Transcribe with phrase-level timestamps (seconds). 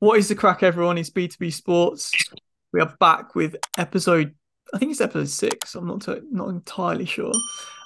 [0.00, 0.96] What is the craic, everyone?
[0.96, 2.10] It's B2B Sports.
[2.72, 4.34] We are back with episode,
[4.72, 5.74] I think it's episode six.
[5.74, 7.34] I'm not not entirely sure.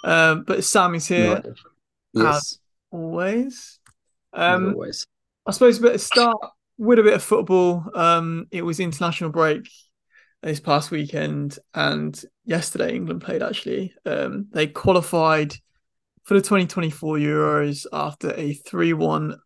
[0.05, 1.35] Um, but Sam is here.
[1.35, 1.47] Right.
[2.13, 2.59] Yes,
[2.93, 3.81] Always.
[4.33, 5.09] as Um, always.
[5.45, 6.37] I suppose a bit of start
[6.79, 7.85] with a bit of football.
[7.97, 9.69] Um, it was international break
[10.41, 13.43] this past weekend, and yesterday England played.
[13.43, 15.53] Actually, um, they qualified
[16.23, 19.37] for the 2024 Euros after a 3-1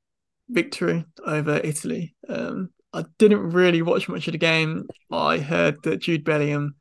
[0.49, 2.15] victory over Italy.
[2.29, 4.89] Um, I didn't really watch much of the game.
[5.11, 6.77] I heard that Jude Bellingham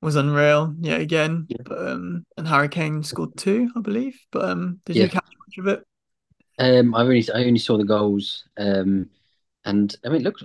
[0.00, 1.58] was unreal yet again, Yeah.
[1.64, 4.18] but um, and Harry Kane scored two, I believe.
[4.32, 5.84] But um, did you catch much of it?
[6.58, 8.44] Um, I only I only saw the goals.
[8.56, 9.10] Um,
[9.64, 10.38] and I mean, look,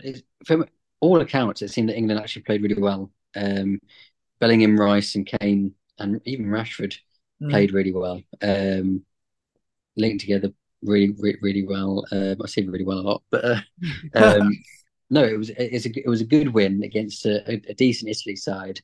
[0.45, 0.65] from
[0.99, 3.11] all accounts, it seemed that England actually played really well.
[3.35, 3.79] Um,
[4.39, 6.97] Bellingham, Rice, and Kane, and even Rashford
[7.41, 7.49] Mm.
[7.51, 8.21] played really well.
[8.41, 9.05] Um,
[9.95, 10.51] linked together
[10.87, 12.05] really, really, really well.
[12.11, 13.61] Um, I say really well a lot, but uh,
[14.15, 14.51] um,
[15.09, 18.09] no, it was it's a it was a good win against a, a, a decent
[18.09, 18.81] Italy side.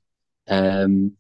[0.47, 1.13] Um,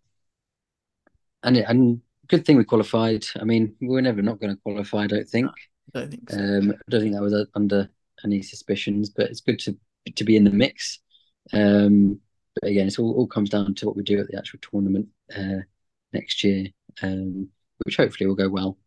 [1.43, 3.25] and and good thing we qualified.
[3.39, 5.03] I mean, we were never not going to qualify.
[5.03, 5.49] I don't think.
[5.93, 6.37] I don't think so.
[6.37, 7.89] Um, I don't think that was uh, under
[8.23, 9.77] any suspicions, but it's good to
[10.15, 10.99] to be in the mix.
[11.51, 12.19] Um,
[12.55, 15.07] but again, it all, all comes down to what we do at the actual tournament
[15.35, 15.63] uh,
[16.13, 16.67] next year,
[17.01, 17.49] um,
[17.85, 18.77] which hopefully will go well.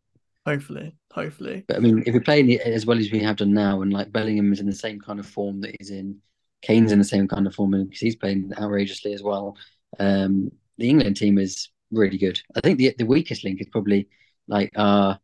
[0.47, 1.65] Hopefully, hopefully.
[1.67, 3.83] But I mean, if we play in it as well as we have done now,
[3.83, 6.21] and like Bellingham is in the same kind of form that he's in,
[6.63, 9.57] Kane's in the same kind of form because he's playing outrageously as well.
[9.99, 12.41] Um, the England team is really good.
[12.55, 14.09] I think the the weakest link is probably
[14.47, 15.19] like our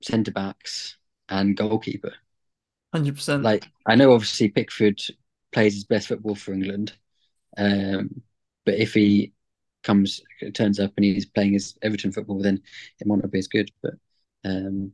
[0.00, 0.96] centre backs
[1.28, 2.14] and goalkeeper.
[2.94, 3.42] Hundred percent.
[3.42, 5.00] Like I know obviously Pickford
[5.50, 6.92] plays his best football for England,
[7.58, 8.22] um,
[8.64, 9.32] but if he
[9.82, 10.20] comes
[10.54, 12.62] turns up and he's playing his Everton football, then
[13.00, 13.72] it might not be as good.
[13.82, 13.94] But
[14.44, 14.92] um,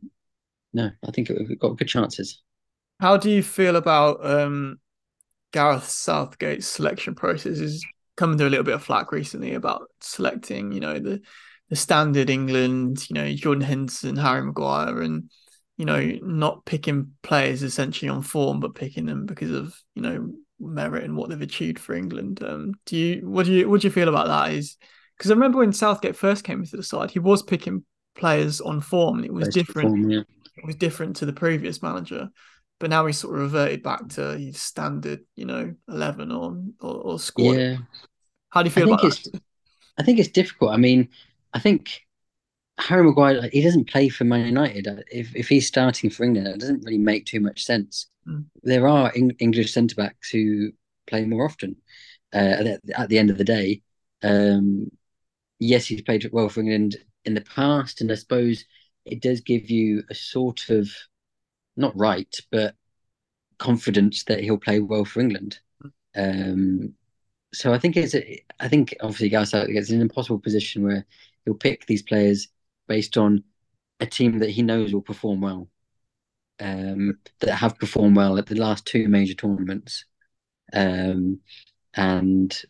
[0.73, 2.43] no, I think we've got good chances.
[3.01, 4.79] How do you feel about um,
[5.53, 7.59] Gareth Southgate's selection process?
[7.59, 7.85] Is
[8.17, 11.21] coming to a little bit of flack recently about selecting, you know, the
[11.69, 15.31] the standard England, you know, Jordan Henderson, Harry Maguire, and
[15.77, 20.33] you know, not picking players essentially on form, but picking them because of you know
[20.59, 22.43] merit and what they've achieved for England.
[22.43, 24.55] Um, do you what do you what do you feel about that?
[24.55, 24.77] Is
[25.17, 27.85] because I remember when Southgate first came into the side, he was picking
[28.17, 30.21] players on form, it was Best different form, yeah.
[30.57, 32.31] it was different to the previous manager.
[32.79, 36.95] But now he's sort of reverted back to his standard, you know, eleven or or,
[36.95, 37.53] or squad.
[37.53, 37.77] Yeah,
[38.51, 39.41] How do you I feel think about that?
[39.99, 40.73] I think it's difficult.
[40.73, 41.09] I mean,
[41.55, 42.03] I think
[42.79, 44.87] Harry Maguire like, he doesn't play for Man United.
[45.11, 48.09] If if he's starting for England, it doesn't really make too much sense.
[48.29, 48.45] Mm.
[48.63, 50.73] There are Eng English centre backs who
[51.07, 51.77] play more often.
[52.35, 53.81] Uh, at, the- at the end of the day,
[54.23, 54.91] um,
[55.59, 56.97] yes, he's played well for England
[57.27, 58.65] in the past, and I suppose
[59.05, 60.89] it does give you a sort of
[61.77, 62.75] not right, but
[63.59, 65.59] confidence that he'll play well for England.
[66.15, 66.95] Um,
[67.53, 71.07] so I think it's a, I think obviously Gareth gets an impossible position where
[71.45, 72.49] he'll pick these players
[72.89, 73.45] based on
[74.01, 75.69] a team that he knows will perform well,
[76.61, 80.05] um, that have performed well at the last two major tournaments,
[80.73, 81.41] um,
[81.95, 82.63] and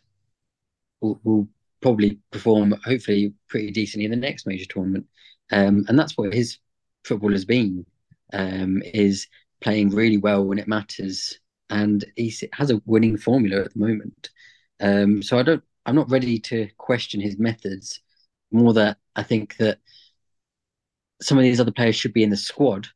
[1.00, 1.48] will, will
[1.86, 5.06] probably perform hopefully pretty decently in the next major tournament.
[5.52, 6.58] Um, and that's what his
[7.04, 7.86] football has been,
[8.32, 9.28] um, is
[9.60, 11.38] playing really well when it matters,
[11.70, 14.30] and he has a winning formula at the moment.
[14.80, 18.00] Um, so I don't, I'm not ready to question his methods.
[18.50, 19.78] More that I think that
[21.22, 22.88] some of these other players should be in the squad.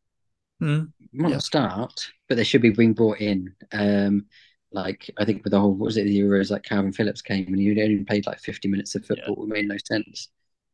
[0.60, 1.34] Mm, Might Yeah.
[1.34, 3.54] not start, but they should be being brought in.
[3.70, 4.26] Um,
[4.72, 6.50] like I think with the whole, what was it, the Euros?
[6.50, 9.42] Like Kalvin Phillips came and he only played like 50 minutes of football.
[9.42, 10.28] It made no sense.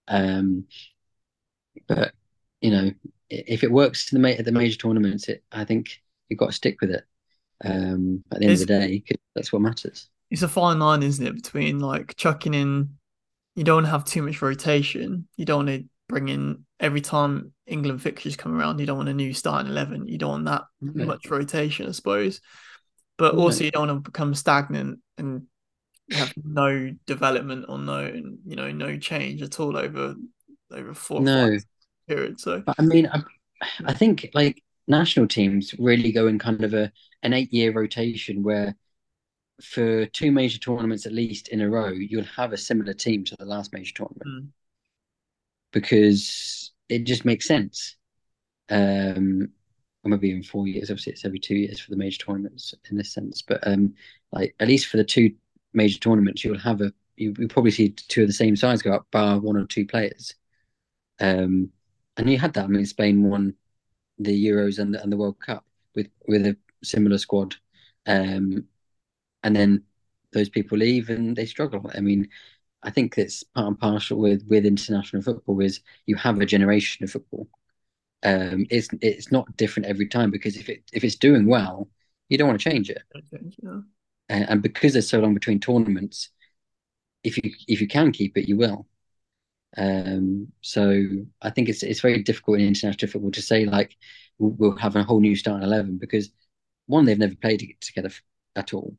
[0.08, 0.64] Um,
[1.88, 2.12] but
[2.60, 2.90] you know,
[3.30, 6.52] if it works in the at the major tournaments, it I think you've got to
[6.52, 7.04] stick with it.
[7.64, 10.08] Um, at the end Is- of the day, 'cause that's what matters.
[10.30, 12.98] it's a fine line, isn't it, between like chucking in.
[13.54, 15.26] You don't have too much rotation.
[15.36, 18.78] You don't want to bring in every time England fixtures come around.
[18.78, 20.06] You don't want a new starting eleven.
[20.06, 21.06] You don't want that No.
[21.06, 22.40] much rotation, I suppose.
[23.18, 23.40] But No.
[23.42, 25.46] also, you don't want to become stagnant and
[26.14, 30.16] have no development or no, you know, no change at all over
[30.72, 31.58] over four No,
[32.08, 32.40] period.
[32.40, 33.22] So but I mean, I,
[33.86, 36.92] I think like national teams really go in kind of a
[37.22, 38.76] an eight year rotation where
[39.62, 43.36] for two major tournaments at least in a row, you'll have a similar team to
[43.38, 44.52] the last major tournament Mm.
[45.72, 47.96] because it just makes sense.
[48.70, 49.50] Um,
[50.08, 50.90] maybe even four years.
[50.90, 53.42] Obviously, it's every two years for the major tournaments in this sense.
[53.42, 53.94] But um,
[54.32, 55.34] like at least for the two
[55.74, 58.92] major tournaments, you'll have a you you probably see two of the same size go
[58.94, 60.34] up, bar one or two players.
[61.20, 61.70] Um,
[62.16, 62.64] and you had that.
[62.64, 63.54] I mean, Spain won
[64.18, 65.64] the Euros and the, and the World Cup
[65.94, 67.56] with with a similar squad.
[68.06, 68.66] um,
[69.42, 69.84] and then
[70.32, 71.90] those people leave and they struggle.
[71.94, 72.28] I mean,
[72.82, 77.04] I think it's part and parcel with with international football is you have a generation
[77.04, 77.48] of football.
[78.22, 81.88] Um, it's it's not different every time because if it if it's doing well,
[82.28, 83.02] you don't want to change it.
[83.62, 83.80] Yeah.
[84.28, 86.30] And, and because there's so long between tournaments,
[87.22, 88.86] if you if you can keep it, you will.
[89.76, 91.02] Um, so
[91.42, 93.96] I think it's it's very difficult in international football to say like
[94.38, 96.30] we'll, we'll have a whole new starting eleven because
[96.86, 98.10] one they've never played together
[98.54, 98.96] at all,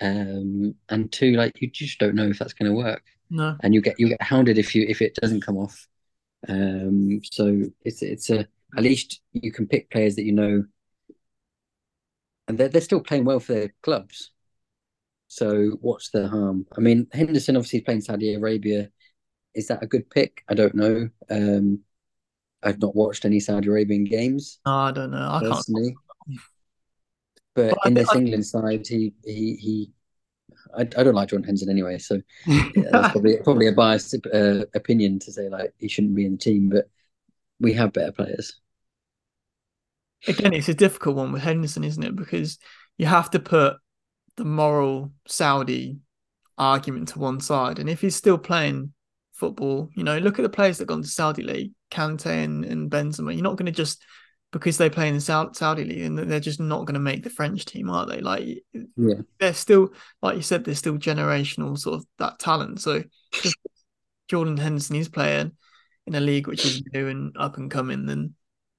[0.00, 3.04] um, and two like you just don't know if that's going to work.
[3.30, 3.56] No.
[3.62, 5.86] And you get you get hounded if you if it doesn't come off.
[6.48, 10.64] Um, so it's it's a at least you can pick players that you know,
[12.48, 14.30] and they're they're still playing well for their clubs.
[15.28, 16.66] So what's the harm?
[16.76, 18.90] I mean, Henderson obviously is playing Saudi Arabia.
[19.54, 20.44] Is that a good pick?
[20.48, 21.08] I don't know.
[21.30, 21.80] Um,
[22.62, 24.60] I've not watched any Saudi Arabian games.
[24.66, 25.28] No, I don't know.
[25.30, 25.96] I personally.
[26.28, 26.40] can't.
[27.54, 29.90] But, But in think- this England side, he he he.
[30.76, 35.18] I, I don't like John Henson anyway, so that's probably probably a biased uh, opinion
[35.20, 36.68] to say like he shouldn't be in the team.
[36.68, 36.88] But
[37.60, 38.60] we have better players.
[40.26, 42.16] Again, it's a difficult one with Henderson, isn't it?
[42.16, 42.58] Because
[42.98, 43.76] you have to put
[44.36, 45.98] the moral Saudi
[46.58, 48.92] argument to one side, and if he's still playing
[49.32, 52.90] football, you know, look at the players that gone to Saudi league, Kante and, and
[52.90, 53.34] Benzema.
[53.34, 54.02] You're not going to just
[54.52, 57.22] because they play in the Sau- Saudi league and they're just not going to make
[57.22, 58.20] the French team, are they?
[58.20, 58.64] Like
[58.96, 59.90] Yeah, they're still,
[60.22, 62.80] like you said, they're still generational sort of that talent.
[62.80, 63.02] So
[64.28, 65.52] Jordan Henderson is playing
[66.06, 68.34] in a league which is new and up and coming, then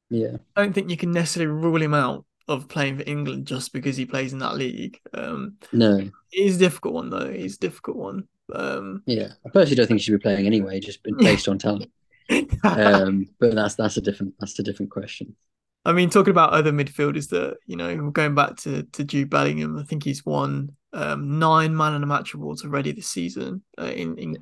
[0.10, 3.74] yeah, I don't think you can necessarily rule him out of playing for England just
[3.74, 5.00] because he plays in that league.
[5.14, 7.18] Um, no, it is a difficult one though.
[7.18, 8.28] It's a difficult one.
[8.54, 9.30] Um, yeah.
[9.46, 11.92] I personally don't think he should be playing anyway, just based on talent.
[12.64, 15.36] Um, but that's that's a different that's a different question.
[15.86, 19.78] I mean, talking about other midfielders that you know, going back to to Jude Bellingham,
[19.78, 23.86] I think he's won um, nine man of the match awards already this season uh,
[23.86, 24.38] in in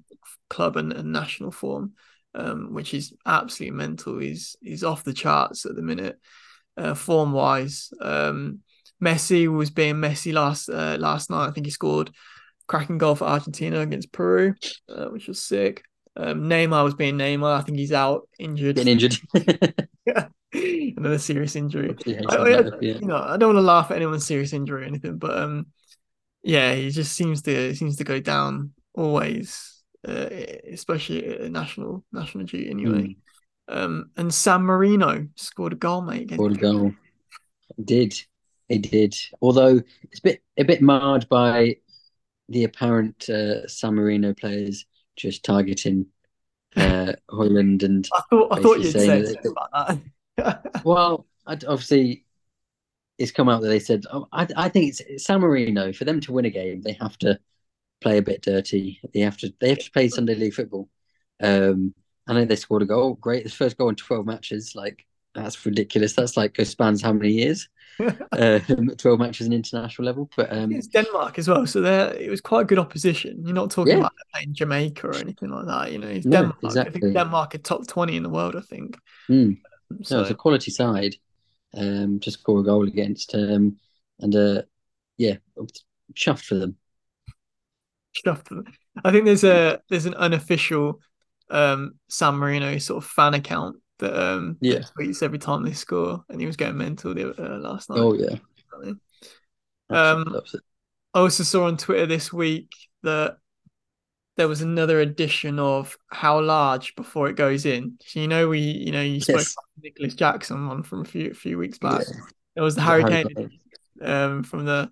[0.49, 1.93] club and, and national form,
[2.35, 4.19] um, which is absolutely mental.
[4.19, 6.19] He's he's off the charts at the minute,
[6.77, 7.91] uh, form wise.
[8.01, 8.59] Um,
[9.03, 11.47] Messi was being Messi last uh, last night.
[11.47, 12.11] I think he scored
[12.67, 14.53] cracking goal for Argentina against Peru,
[14.89, 15.83] uh, which was sick.
[16.17, 17.59] Um, Neymar was being Neymar.
[17.59, 18.77] I think he's out injured.
[18.77, 19.17] Getting injured.
[20.53, 21.95] Another serious injury.
[22.05, 22.93] Yeah, I, I- yeah.
[22.93, 25.67] you know, I don't want to laugh at anyone's serious injury or anything, but um,
[26.43, 29.74] yeah, he just seems to seems to go down always,
[30.07, 30.29] uh,
[30.71, 33.15] especially at national national duty anyway.
[33.67, 36.31] Um, and San Marino scored a goal, mate.
[36.31, 36.93] Scored a goal.
[37.77, 38.21] It did.
[38.69, 39.15] It did.
[39.41, 41.77] Although it's a bit a bit marred by
[42.49, 44.85] the apparent uh, San Marino players
[45.15, 46.07] just targeting
[46.75, 49.99] uh, Højlund and I thought I thought you'd say something about
[50.37, 50.81] that.
[50.83, 52.25] well, I'd, obviously
[53.17, 56.03] it's come out that they said oh, I I think it's, it's San Marino for
[56.03, 57.39] them to win a game they have to
[58.05, 58.99] play a bit dirty.
[59.13, 60.87] They have to they have to play Sunday league football.
[61.41, 61.93] Um,
[62.27, 63.15] I know they scored a goal.
[63.15, 64.73] Great, first goal in twelve matches.
[64.75, 66.13] Like that's ridiculous.
[66.13, 67.67] That's like spans how many years?
[67.99, 68.59] uh,
[68.97, 70.29] twelve matches in international level.
[70.37, 73.43] But um, it's Denmark as well, so there it was quite good opposition.
[73.45, 73.99] You're not talking Yeah.
[73.99, 75.91] about playing Jamaica or anything like that.
[75.91, 76.57] You know, it's No, Denmark.
[76.63, 77.01] I exactly.
[77.01, 78.55] think Denmark are top twenty in the world.
[78.55, 78.97] I think.
[79.27, 79.51] hmm.
[80.03, 81.15] So No, it's a quality side
[81.73, 83.35] um, to score a goal against.
[83.35, 83.77] Um,
[84.19, 84.61] and uh,
[85.17, 85.37] yeah,
[86.13, 86.77] chuffed for them.
[88.15, 88.43] Stuff.
[89.03, 91.01] I think there's a there's an unofficial
[91.49, 94.79] um San Marino sort of fan account that um Yeah.
[94.97, 97.99] tweets every time they score, and he was going mental the, uh, last night.
[97.99, 98.35] Oh yeah.
[99.89, 100.41] Um.
[101.13, 103.37] I also saw on Twitter this week that
[104.35, 107.97] there was another edition of How Large before it goes in.
[108.05, 109.55] So you know we you know you spoke Yes.
[109.81, 112.01] Nicolas Jackson one from a few few weeks back.
[112.07, 112.19] Yeah.
[112.55, 113.59] There was the The Harry Harry Kane Kane.
[114.09, 114.89] um, from the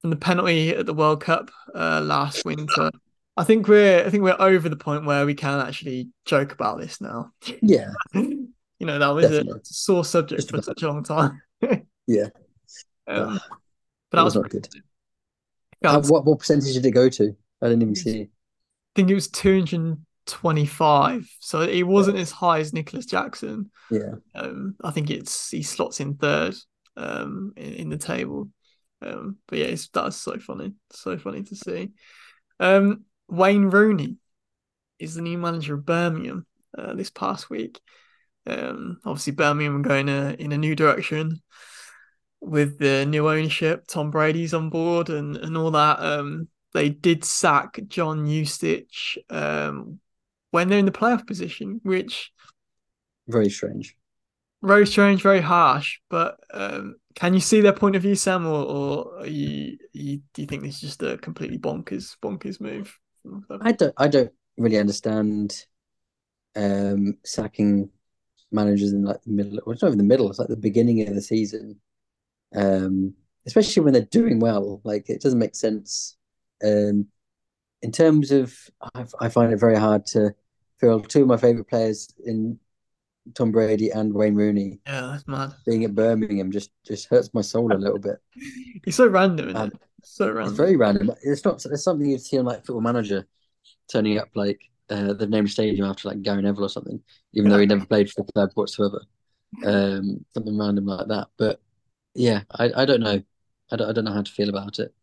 [0.00, 2.90] from the penalty at the World Cup uh, last winter.
[3.36, 6.80] I think we're I think we're over the point where we can actually joke about
[6.80, 7.30] this now.
[7.62, 7.92] Yeah.
[8.14, 8.48] you
[8.80, 9.60] know that was a, Definitely.
[9.60, 10.64] a sore subject Just for about.
[10.64, 11.40] such a long time.
[12.10, 12.28] Yeah.
[13.06, 13.38] um,
[14.10, 14.66] but that was, was not good.
[15.84, 17.36] Uh, what what percentage did it go to?
[17.60, 18.06] I didn't even Yes.
[18.06, 18.28] I
[18.96, 23.70] think it was 225, so it wasn't as high as Nicolas Jackson.
[23.90, 24.14] Yeah.
[24.34, 26.54] Um, I think it's he slots in third
[26.96, 28.48] um, in, in the table.
[29.00, 31.90] Um, but yeah, that's so funny, so funny to see.
[32.60, 34.16] Um, Wayne Rooney
[34.98, 37.80] is the new manager of Birmingham uh, this past week.
[38.46, 41.40] Um, obviously, Birmingham are going a, in a new direction
[42.40, 43.86] with the new ownership.
[43.86, 46.00] Tom Brady's on board and, and all that.
[46.00, 50.00] Um, they did sack John Eustace um,
[50.50, 52.32] when they're in the playoff position, which
[53.26, 53.96] Very strange.
[54.62, 55.98] Very strange, very harsh.
[56.10, 60.42] But um, can you see their point of view, Sam, or, or you, you, do
[60.42, 62.96] you think this is just a completely bonkers bonkers move?
[63.60, 65.64] I don't I don't really understand
[66.56, 67.90] um, sacking
[68.50, 69.60] managers in like the middle.
[69.64, 70.28] Well, it's not even the middle.
[70.30, 71.80] It's like the beginning of the season,
[72.54, 73.14] um,
[73.46, 74.80] especially when they're doing well.
[74.84, 76.16] Like it doesn't make sense.
[76.64, 77.06] Um,
[77.82, 78.56] in terms of,
[78.94, 80.34] I, I find it very hard to
[80.80, 82.58] feel two of my favorite players in
[83.34, 84.80] Tom Brady and Wayne Rooney.
[84.86, 85.54] Yeah, that's mad.
[85.66, 88.18] Being at Birmingham just just hurts my soul a little bit.
[88.84, 89.80] It's so random, um, it?
[90.04, 90.48] So random.
[90.48, 91.10] It's very random.
[91.22, 91.64] It's not.
[91.66, 93.26] It's something you'd see on like Football Manager,
[93.90, 97.00] turning up like uh, the name stadium after like Gary Neville or something,
[97.32, 99.02] even though he never played for the club whatsoever.
[99.64, 101.28] Um, something random like that.
[101.36, 101.60] But
[102.14, 103.22] yeah, I, I don't know.
[103.70, 104.94] I don't, I don't know how to feel about it.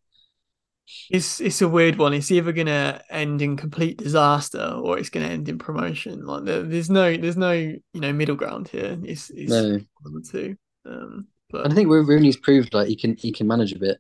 [1.10, 2.14] It's it's a weird one.
[2.14, 6.26] It's either gonna end in complete disaster or it's gonna end in promotion.
[6.26, 8.98] Like there, there's no there's no you know middle ground here.
[9.04, 9.80] It's, it's no.
[10.02, 10.58] one of the two.
[10.86, 14.00] Um, but and I think Rooney's proved like he can he can manage a bit.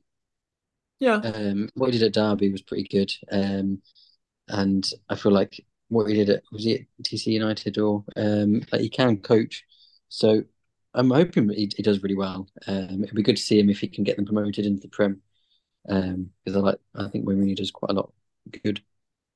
[1.00, 1.15] Yeah.
[1.15, 3.12] Um, what he did at Derby was pretty good.
[3.32, 3.82] Um,
[4.48, 8.62] and I feel like what he did at was he at DC United or um
[8.72, 9.63] like he can coach.
[10.10, 10.44] So
[10.94, 12.48] I'm hoping he, he does really well.
[12.68, 14.88] Um, it'd be good to see him if he can get them promoted into the
[14.88, 15.22] Prem
[15.89, 18.12] um, because I like I think Mourinho does quite a lot
[18.63, 18.82] good.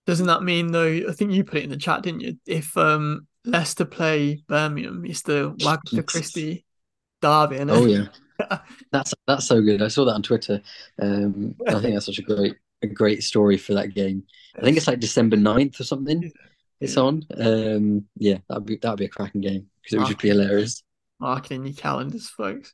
[0.05, 1.01] Doesn't that mean though?
[1.07, 2.37] I think you put it in the chat, didn't you?
[2.45, 6.65] If um, Leicester play Birmingham, it's the Wagatha Christie
[7.21, 7.55] derby.
[7.55, 8.07] Isn't oh yeah,
[8.91, 9.81] that's that's so good.
[9.81, 10.61] I saw that on Twitter.
[11.01, 14.23] Um, I think that's such a great a great story for that game.
[14.57, 16.31] I think it's like December 9th or something.
[16.79, 17.25] It's on.
[17.37, 20.81] Um, yeah, that'd be that'd be a cracking game because it would just be hilarious.
[21.19, 22.73] Mark it in your calendars, folks.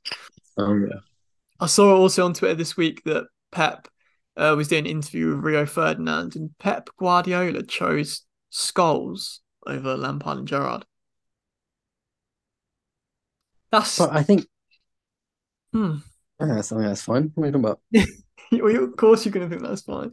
[0.57, 0.99] Oh yeah.
[1.59, 3.87] I saw also on Twitter this week that Pep
[4.35, 10.39] uh, was doing an interview with Rio Ferdinand, and Pep Guardiola chose Scholes over Lampard
[10.39, 10.85] and Gerrard.
[13.71, 13.97] That's.
[13.97, 14.45] But I think.
[15.71, 15.95] Hmm.
[16.39, 17.31] Yeah, that's, I mean, that's fine.
[17.33, 17.79] What are you talking about?
[18.51, 20.11] well, of course, you're going to think that's fine.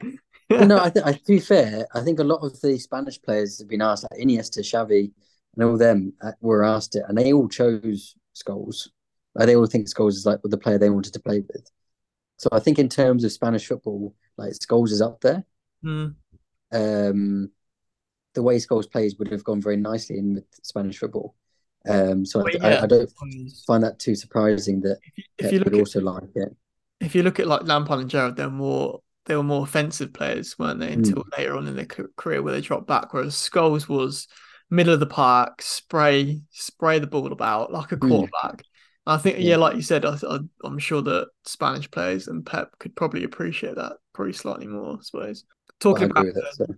[0.51, 3.59] no, I, th- I, to be fair, I think a lot of the Spanish players
[3.59, 5.11] have been asked, like Iniesta, Xavi,
[5.57, 8.89] and all them uh, were asked it, and they all chose Scholes.
[9.35, 11.69] Like, they all think Scholes is like the player they wanted to play with.
[12.43, 15.45] So I think in terms of Spanish football, like Scholes is up there.
[15.85, 16.17] Mm.
[16.73, 17.51] Um,
[18.35, 21.37] the way Scholes plays would have gone very nicely in with Spanish football.
[21.89, 22.81] Um, so well, I, yeah.
[22.81, 23.13] I, I, don't
[23.65, 26.57] find that too surprising that if you, if you look would at, also like it.
[27.01, 30.59] If you look at like Lampard and Gerrard, they're more they were more offensive players,
[30.59, 30.93] weren't they?
[30.93, 31.39] Until mm.
[31.39, 33.15] later on in their career, where they dropped back.
[33.15, 34.27] Whereas Scholes was
[34.69, 38.09] middle of the park, spray spray the ball about like a hmm.
[38.09, 38.57] quarterback.
[38.57, 38.72] Mm.
[39.07, 40.17] I think, yeah, like you said, I,
[40.65, 44.97] am sure that Spanish players and Pep could probably appreciate that probably slightly more.
[44.99, 45.45] I suppose.
[45.81, 46.75] Talking well, I about that, so.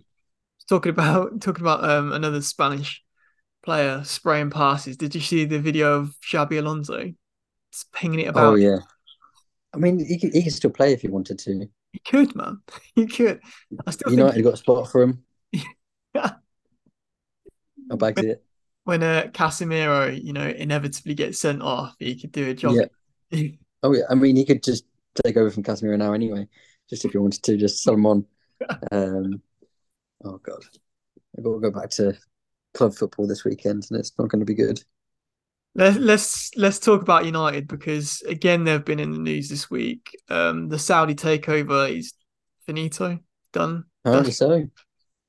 [0.67, 3.03] talking about talking about um, another Spanish
[3.63, 4.97] player spraying passes.
[4.97, 7.13] Did you see the video of Xabi Alonso?
[7.71, 8.53] Just pinging it about.
[8.53, 8.79] Oh yeah.
[9.73, 11.67] I mean, he could, he could still play if he wanted to.
[11.91, 12.61] He could, man.
[12.95, 13.41] He could.
[13.85, 15.23] I still you know, he got a spot for him.
[15.51, 16.31] yeah.
[17.91, 18.44] I bagged it
[18.85, 22.75] when uh, Casemiro, you know, inevitably gets sent off, he could do a job.
[23.31, 23.49] Yeah.
[23.83, 24.85] oh yeah, I mean, he could just
[25.23, 26.47] take over from Casemiro now anyway,
[26.89, 28.25] just if you wanted to, just sell him on.
[28.91, 29.41] um,
[30.23, 30.63] oh god,
[31.37, 32.13] I've got to go back to
[32.73, 34.81] club football this weekend, and it's not going to be good.
[35.73, 40.15] Let's let's let's talk about United because again they've been in the news this week.
[40.29, 42.13] Um, the Saudi takeover is
[42.65, 43.19] finito,
[43.51, 43.85] done.
[44.05, 44.67] How so?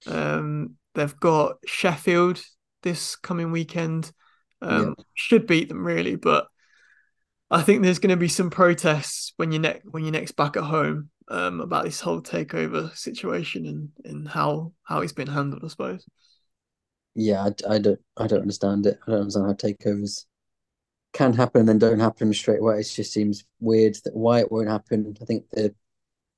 [0.07, 2.43] Um, they've got Sheffield
[2.87, 4.13] this coming weekend.
[4.63, 5.05] Um, yeah.
[5.15, 6.47] Should beat them really, but
[7.51, 10.57] I think there's going to be some protests when you're next when you're next back
[10.57, 15.63] at home um, about this whole takeover situation and, and how how it's been handled.
[15.65, 16.07] I suppose.
[17.15, 18.99] Yeah, I, I don't I don't understand it.
[19.07, 20.25] I don't understand how takeovers
[21.13, 22.81] can happen and then don't happen straight away.
[22.81, 25.17] It just seems weird that why it won't happen.
[25.21, 25.75] I think the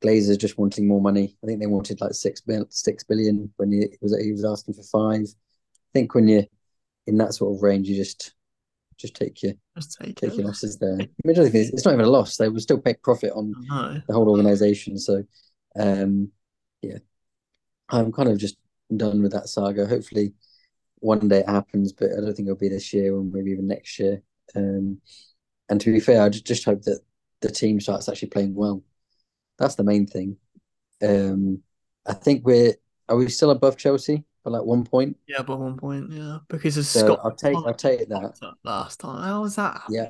[0.02, 1.37] Glazers just wanting more money.
[1.43, 4.83] I think they wanted like six six billion when he was he was asking for
[4.85, 5.26] five
[5.99, 6.47] think when you're
[7.07, 8.35] in that sort of range, you just
[8.97, 10.95] just take your just take, take your losses there.
[10.95, 13.55] I mean, it's, it's not even a loss; they will still make profit on
[14.07, 14.99] the whole organization.
[14.99, 15.25] So,
[15.78, 16.31] um,
[16.83, 16.99] yeah,
[17.88, 18.57] I'm kind of just
[18.97, 19.87] done with that saga.
[19.87, 20.35] Hopefully,
[21.00, 23.69] one day it happens, but I don't think it'll be this year or maybe even
[23.69, 24.23] next year.
[24.55, 25.00] Um,
[25.69, 27.00] and to be fair, I just, just hope that
[27.40, 28.83] the team starts actually playing well.
[29.59, 30.38] That's the main thing.
[31.02, 31.62] Um,
[32.07, 32.75] I think we're
[33.09, 34.25] are we still above Chelsea?
[34.50, 35.17] Like one point.
[35.28, 36.11] Yeah, by one point.
[36.12, 37.21] Yeah, because of so Scott.
[37.25, 38.55] I'll take I'll take that.
[38.64, 39.83] Last time, how was that?
[39.88, 40.09] Yeah,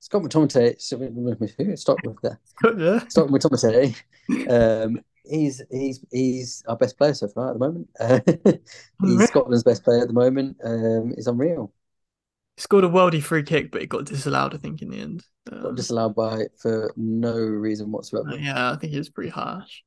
[0.00, 1.78] Scott McTominay.
[1.78, 2.38] Stop with that.
[2.78, 3.08] Yeah.
[3.08, 3.96] Scott McTominay.
[4.50, 7.88] Um, he's he's he's our best player so far at the moment.
[7.98, 8.20] Uh,
[9.02, 10.58] he's Scotland's best player at the moment.
[10.62, 11.72] Um, he's unreal.
[12.56, 14.54] He scored a worldy free kick, but it got disallowed.
[14.54, 15.24] I think in the end.
[15.50, 18.36] got Um, disallowed by for no reason whatsoever.
[18.36, 19.82] yeah, I think it was pretty harsh.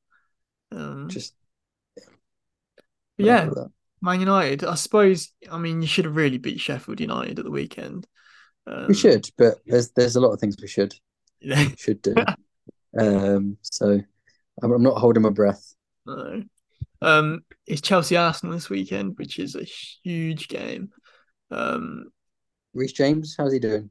[0.72, 1.34] Um, Just
[3.26, 3.48] yeah.
[4.00, 4.64] Man United.
[4.64, 5.32] I suppose.
[5.50, 8.06] I mean, you should have really beat Sheffield United at the weekend.
[8.66, 10.94] Um, we should, but there's there's a lot of things we should
[11.40, 11.68] Yeah.
[11.76, 12.14] should do.
[12.98, 14.00] um, so
[14.62, 15.74] I'm, I'm not holding my breath.
[16.06, 16.42] No.
[17.00, 20.90] Um, it's Chelsea Arsenal this weekend, which is a huge game.
[21.50, 22.10] Um,
[22.74, 23.90] Reece James, how's he doing?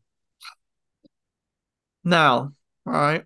[2.03, 2.53] now,
[2.85, 3.25] right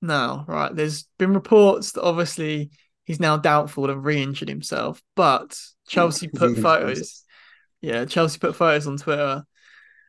[0.00, 0.74] now, right.
[0.74, 2.70] There's been reports that obviously
[3.08, 7.24] he's now doubtful and re-injured himself, but Chelsea put photos.
[7.80, 9.42] Yeah, Chelsea put photos on Twitter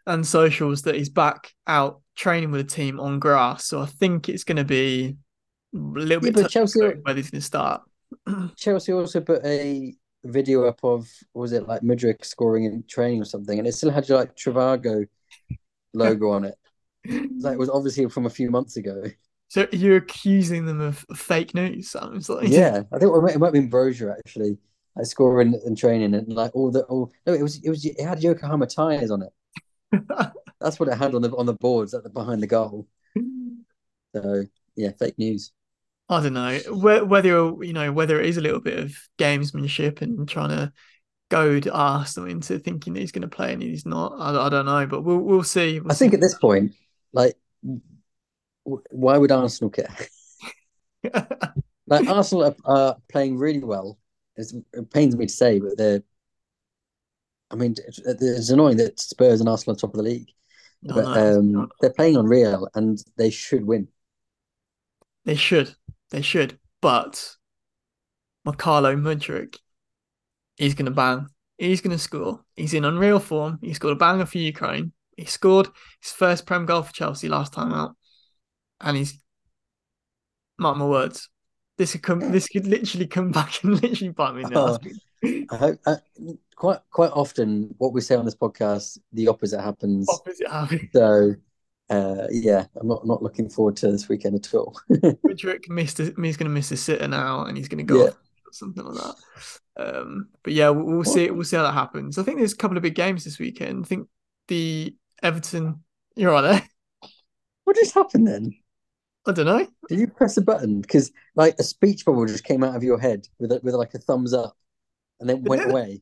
[0.05, 3.65] and socials that he's back out training with the team on grass.
[3.65, 5.15] So I think it's going to be
[5.73, 7.81] a little Yeah, bit but Chelsea- whether he's going to start.
[8.57, 9.93] Chelsea also put a
[10.25, 13.91] video up of was it like Mudryk scoring in training or something, and it still
[13.91, 15.05] had like Trivago
[15.93, 16.55] logo on it.
[17.39, 19.03] Like it was obviously from a few months ago.
[19.49, 21.89] So you're accusing them of fake news?
[21.89, 24.57] Sounds like Yeah, I think it might, it might have been Brozier actually.
[24.95, 27.99] Like scoring and training and like all the all no, it was it was it
[27.99, 29.31] had Yokohama tires on it.
[30.59, 32.87] That's what it had on the on the boards at the behind the goal.
[34.15, 34.43] So
[34.75, 35.51] yeah, fake news.
[36.09, 36.57] I don't know
[37.05, 40.73] whether you know whether it is a little bit of gamesmanship and trying to
[41.29, 44.13] goad Arsenal into thinking that he's going to play and he's not.
[44.19, 45.79] I, I don't know, but we'll we'll see.
[45.79, 46.15] We'll I think see.
[46.15, 46.73] at this point,
[47.13, 47.35] like,
[48.91, 49.95] why would Arsenal care?
[51.87, 53.97] Like Arsenal are, are playing really well.
[54.35, 56.03] It's, it pains me to say, but they're.
[57.51, 60.29] I mean, it's, it's annoying that Spurs and Arsenal are top of the league,
[60.87, 61.39] I but know.
[61.39, 63.87] um, they're playing on real and they should win.
[65.25, 65.75] They should,
[66.11, 67.35] they should, but
[68.47, 69.57] Mykhailo Mudryk,
[70.57, 71.27] he's going to bang.
[71.57, 72.45] He's going to score.
[72.55, 73.59] He's in unreal form.
[73.61, 74.93] He scored a banger for Ukraine.
[75.17, 75.67] He scored
[76.01, 77.95] his first Prem goal for Chelsea last time out,
[78.81, 79.17] and he's
[80.57, 81.29] mark my words.
[81.77, 82.19] This could come.
[82.31, 84.73] This could literally come back and literally bite me in the Oh.
[84.75, 84.79] ass.
[85.51, 85.95] I hope I,
[86.55, 90.07] quite quite often what we say on this podcast, the opposite happens.
[90.09, 90.89] Opposite happening.
[90.93, 91.35] So,
[91.89, 94.79] uh, yeah, I'm not not looking forward to this weekend at all.
[94.91, 95.99] Mudryk missed.
[95.99, 98.11] A, he's going to miss a sitter now, and he's going to go Yeah.
[98.51, 99.15] something like that.
[99.77, 101.29] Um, but yeah, we'll, we'll see.
[101.31, 102.17] We'll see how that happens.
[102.17, 103.85] I think there's a couple of big games this weekend.
[103.85, 104.07] I think
[104.49, 105.83] the Everton.
[106.15, 107.09] You're right there.
[107.63, 108.53] what just happened then?
[109.29, 109.67] I don't know.
[109.87, 110.81] Did you press a button?
[110.81, 113.93] Because like a speech bubble just came out of your head with a, with like
[113.93, 114.57] a thumbs up,
[115.19, 116.01] and then went away.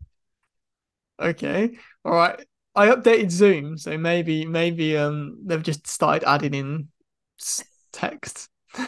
[1.20, 1.78] Okay.
[2.06, 2.40] All right.
[2.74, 6.88] I updated Zoom, so maybe maybe um they've just started adding in
[7.92, 8.50] text.
[8.76, 8.88] I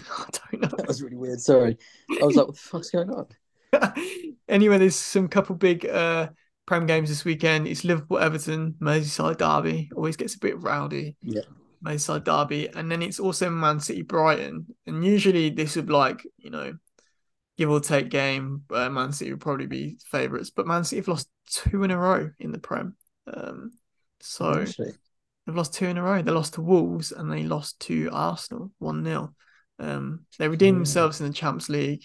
[0.51, 0.77] don't know.
[0.77, 1.41] That was really weird.
[1.41, 1.77] Sorry,
[2.21, 6.29] I was like, "What the fuck's going on?" anyway, there's some couple big uh
[6.67, 7.67] prem games this weekend.
[7.67, 9.89] It's Liverpool Everton, Merseyside Derby.
[9.95, 11.17] Always gets a bit rowdy.
[11.23, 11.41] Yeah.
[11.83, 14.67] Merseyside Derby, and then it's also Man City Brighton.
[14.85, 16.77] And usually this would like you know
[17.57, 18.63] give or take game.
[18.71, 21.97] Uh, Man City would probably be favourites, but Man City have lost two in a
[21.97, 22.95] row in the Prem.
[23.31, 23.71] Um,
[24.19, 24.93] so Actually,
[25.45, 26.21] they've lost two in a row.
[26.21, 29.33] They lost to Wolves and they lost to Arsenal one 0
[29.79, 30.79] Um, they redeemed Yeah.
[30.79, 32.03] themselves in the Champions League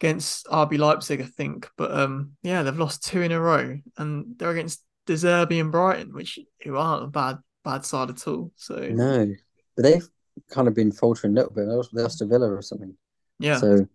[0.00, 1.70] against RB Leipzig, I think.
[1.76, 5.72] But um, yeah, they've lost two in a row, and they're against De Zerbi and
[5.72, 8.52] Brighton, which who aren't a bad bad side at all.
[8.56, 9.32] So no,
[9.76, 10.08] but they've
[10.50, 11.66] kind of been faltering a little bit.
[11.66, 12.94] They lost- to Villa or something.
[13.38, 13.86] yeah, So,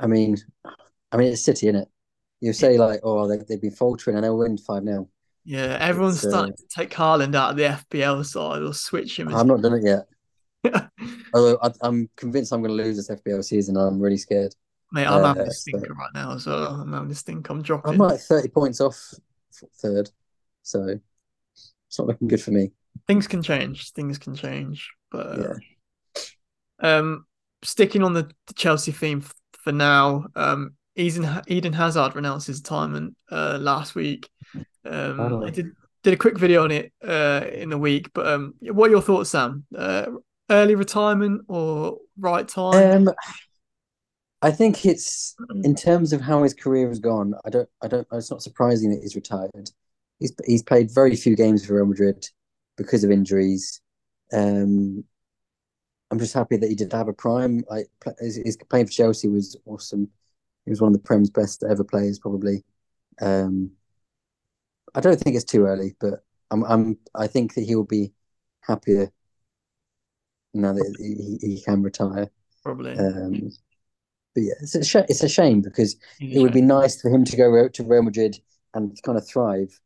[0.00, 0.36] I mean,
[1.12, 1.88] I mean, it's City, isn't it?
[2.40, 5.08] You say like, "Oh, they they've been faltering and they'll win five 0
[5.44, 9.18] yeah, everyone's It's, uh, starting to take Haaland out of the FPL side or switch
[9.18, 9.34] him.
[9.34, 10.06] I've not done it yet.
[11.34, 13.76] Although I, I'm convinced I'm going to lose this FPL season.
[13.76, 14.54] I'm really scared.
[14.92, 16.80] Mate, I'm having Uh, a so- right now as well.
[16.80, 17.48] I'm having a stink.
[17.48, 17.92] I'm dropping.
[17.92, 19.14] I'm like 30 points off
[19.80, 20.10] third,
[20.62, 20.98] so
[21.54, 22.70] it's not looking good for me.
[23.06, 23.92] Things can change.
[23.92, 24.90] Things can change.
[25.10, 26.98] But Yeah.
[26.98, 27.26] um,
[27.62, 32.58] sticking on the, the Chelsea theme f- for now, um, Eden Eden Hazard renounced his
[32.58, 34.28] retirement uh, last week.
[34.84, 35.42] Um.
[35.44, 38.10] I did did a quick video on it uh, in the week.
[38.12, 39.64] But um, what are your thoughts, Sam?
[39.76, 40.06] Uh,
[40.50, 43.06] early retirement or right time?
[43.08, 43.14] Um,
[44.42, 47.34] I think it's in terms of how his career has gone.
[47.44, 47.68] I don't.
[47.80, 48.06] I don't.
[48.12, 49.70] It's not surprising that he's retired.
[50.18, 52.26] He's he's played very few games for Real Madrid
[52.82, 53.80] because of injuries.
[54.32, 55.04] Um,
[56.10, 57.64] I'm just happy that he did have a prime.
[57.70, 57.88] Like
[58.20, 60.08] his, his playing for Chelsea was awesome.
[60.64, 62.64] He was one of the Prem's best ever players, probably.
[63.20, 63.72] Um,
[64.94, 66.64] I don't think it's too early, but I'm.
[66.64, 66.98] I'm.
[67.14, 68.12] I think that he will be
[68.60, 69.10] happier
[70.54, 72.30] now that he, he can retire.
[72.62, 72.92] Probably.
[72.92, 73.50] Um,
[74.34, 77.24] but yeah, it's a sh- it's a shame because it would be nice for him
[77.24, 78.38] to go to Real Madrid
[78.74, 79.80] and kind of thrive.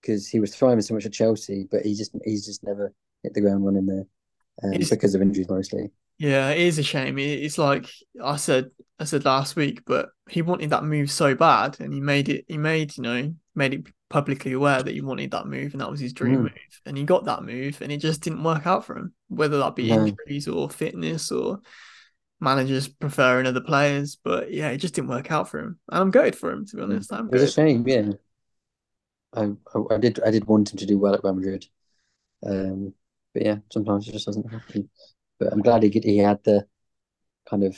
[0.00, 3.34] Because he was thriving so much at Chelsea, but he just he's just never hit
[3.34, 4.06] the ground running there
[4.62, 5.90] um, because of injuries mostly.
[6.18, 7.18] Yeah, it is a shame.
[7.18, 7.86] It's like
[8.22, 12.00] I said, I said last week, but he wanted that move so bad, and he
[12.00, 12.44] made it.
[12.48, 15.90] He made you know made it publicly aware that he wanted that move, and that
[15.90, 16.42] was his dream mm.
[16.42, 19.14] move, and he got that move, and it just didn't work out for him.
[19.28, 20.04] Whether that be no.
[20.06, 21.60] injuries or fitness or
[22.40, 25.78] managers preferring other players, but yeah, it just didn't work out for him.
[25.90, 27.12] And I'm gutted for him to be honest.
[27.12, 28.10] I'm it was a shame, yeah.
[29.34, 31.66] I, I, I did I did want him to do well at Real Madrid,
[32.46, 32.94] um,
[33.32, 34.88] but yeah, sometimes it just doesn't happen.
[35.38, 36.66] But I'm glad he he had the
[37.48, 37.76] kind of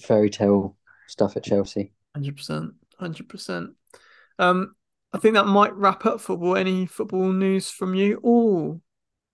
[0.00, 0.76] fairy tale
[1.08, 1.92] stuff at Chelsea.
[2.14, 3.70] Hundred percent, hundred percent.
[4.38, 4.74] Um,
[5.12, 6.56] I think that might wrap up football.
[6.56, 8.20] Any football news from you?
[8.24, 8.80] Oh,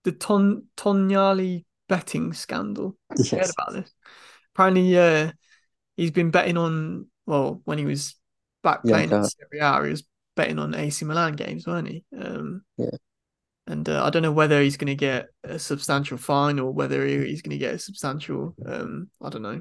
[0.05, 2.97] the Ton Tonali betting scandal.
[3.17, 3.31] Yes.
[3.31, 3.95] Heard about this?
[4.55, 5.33] Apparently, uh,
[5.97, 7.07] he's been betting on.
[7.27, 8.15] Well, when he was
[8.63, 10.05] back playing yeah, in Serie A, he was
[10.39, 12.05] betting on AC Milan games, weren't he?
[12.17, 12.97] Um, yeah.
[13.67, 17.05] And uh, I don't know whether he's going to get a substantial fine or whether
[17.05, 18.55] he's going to get a substantial.
[18.65, 19.61] Um, I don't know.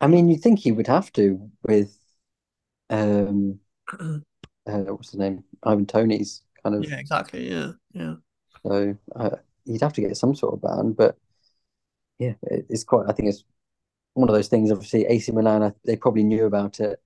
[0.00, 1.96] I mean, you think he would have to with,
[2.90, 3.60] um,
[4.00, 4.18] uh,
[4.66, 5.44] what's the name?
[5.62, 6.84] Ivan Toney's kind of.
[6.84, 7.48] Yeah, exactly.
[7.48, 8.14] Yeah, yeah.
[8.66, 9.30] So uh,
[9.64, 11.16] he'd have to get some sort of ban, but
[12.18, 13.06] yeah, it, it's quite.
[13.08, 13.44] I think it's
[14.14, 14.72] one of those things.
[14.72, 17.00] Obviously, AC Milan, they probably knew about it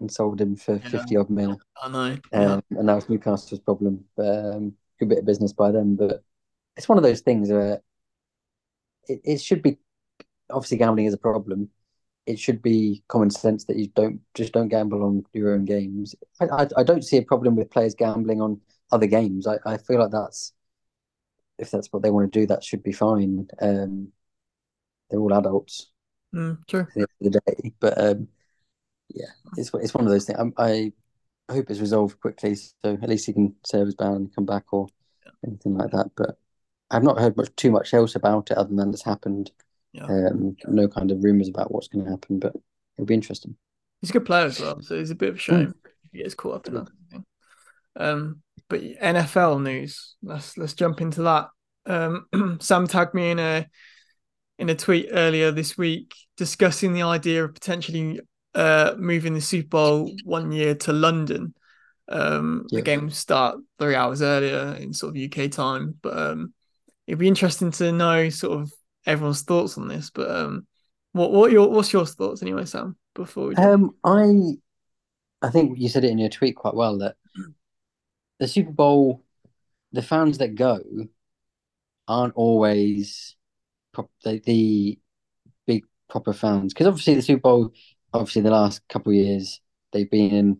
[0.00, 0.88] and sold him for yeah.
[0.88, 1.60] 50 odd mil.
[1.82, 2.18] I know.
[2.32, 4.04] Um, And that was Newcastle's problem.
[4.18, 5.96] Um, good bit of business by them.
[5.96, 6.22] But
[6.76, 7.80] it's one of those things where
[9.08, 9.78] it, it should be
[10.50, 11.70] obviously gambling is a problem.
[12.26, 16.14] It should be common sense that you don't just don't gamble on your own games.
[16.40, 18.60] I, I, I don't see a problem with players gambling on
[18.92, 19.46] other games.
[19.46, 20.52] I, I feel like that's
[21.58, 23.46] if that's what they want to do, that should be fine.
[23.60, 24.08] Um,
[25.10, 25.90] they're all adults.
[26.34, 26.80] Mm, true.
[26.80, 28.28] At the end of the day, but um,
[29.14, 30.38] yeah, it's it's one of those things.
[30.56, 30.92] I,
[31.48, 34.46] I hope it's resolved quickly, so at least he can serve his ban and come
[34.46, 34.88] back or
[35.24, 35.32] yeah.
[35.46, 36.10] anything like that.
[36.16, 36.38] But
[36.90, 39.50] I've not heard much too much else about it other than it's happened.
[39.92, 40.04] Yeah.
[40.04, 42.54] Um, no kind of rumors about what's going to happen, but
[42.96, 43.56] it'll be interesting.
[44.00, 45.90] He's a good player as well, so it's a bit of a shame mm.
[46.12, 46.88] he gets caught up in that.
[47.96, 50.14] Um, but NFL news.
[50.22, 51.48] Let's let's jump into that.
[51.86, 52.26] Um,
[52.60, 53.66] Sam tagged me in a
[54.58, 58.20] in a tweet earlier this week discussing the idea of potentially
[58.54, 61.54] uh, moving the Super Bowl one year to London.
[62.08, 62.78] Um, yeah.
[62.78, 66.52] The game start three hours earlier in sort of UK time, but um,
[67.06, 68.72] it'd be interesting to know sort of
[69.06, 70.10] everyone's thoughts on this.
[70.10, 70.66] But um,
[71.12, 72.96] what what your what's your thoughts anyway, Sam?
[73.14, 74.56] Before we um, I
[75.42, 77.16] I think you said it in your tweet quite well that
[78.40, 79.22] the Super Bowl,
[79.92, 80.80] the fans that go
[82.08, 83.36] aren't always
[84.24, 84.98] the, the
[85.66, 87.72] big proper fans because obviously the Super Bowl
[88.12, 89.60] obviously the last couple of years
[89.92, 90.58] they've been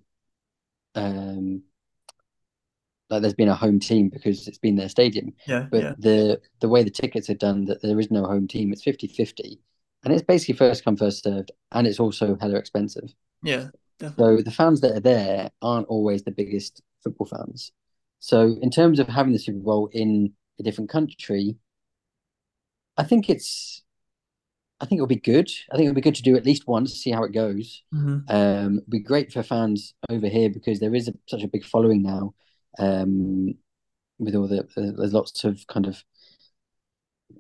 [0.95, 1.63] um
[3.11, 5.35] like there's been a home team because it's been their stadium.
[5.47, 5.67] Yeah.
[5.71, 5.93] But yeah.
[5.99, 9.59] the the way the tickets are done that there is no home team, it's 50-50.
[10.05, 13.13] And it's basically first come, first served, and it's also hella expensive.
[13.43, 13.69] Yeah.
[13.99, 14.39] Definitely.
[14.39, 17.73] So the fans that are there aren't always the biggest football fans.
[18.21, 21.57] So in terms of having the Super Bowl in a different country,
[22.97, 23.83] I think it's
[24.81, 25.51] I think it'll be good.
[25.71, 27.83] I think it'll be good to do at least once, see how it goes.
[27.95, 28.35] Mm-hmm.
[28.35, 31.65] Um, it'll be great for fans over here because there is a, such a big
[31.65, 32.35] following now.
[32.79, 33.55] Um,
[34.19, 36.03] with all the uh, there's lots of kind of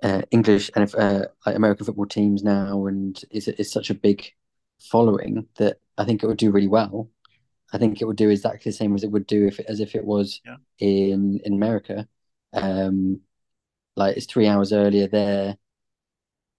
[0.02, 4.32] uh, English and uh, like American football teams now, and it's it's such a big
[4.78, 7.10] following that I think it would do really well.
[7.72, 9.80] I think it would do exactly the same as it would do if it, as
[9.80, 10.56] if it was yeah.
[10.78, 12.06] in in America.
[12.52, 13.20] Um,
[13.96, 15.56] like it's three hours earlier there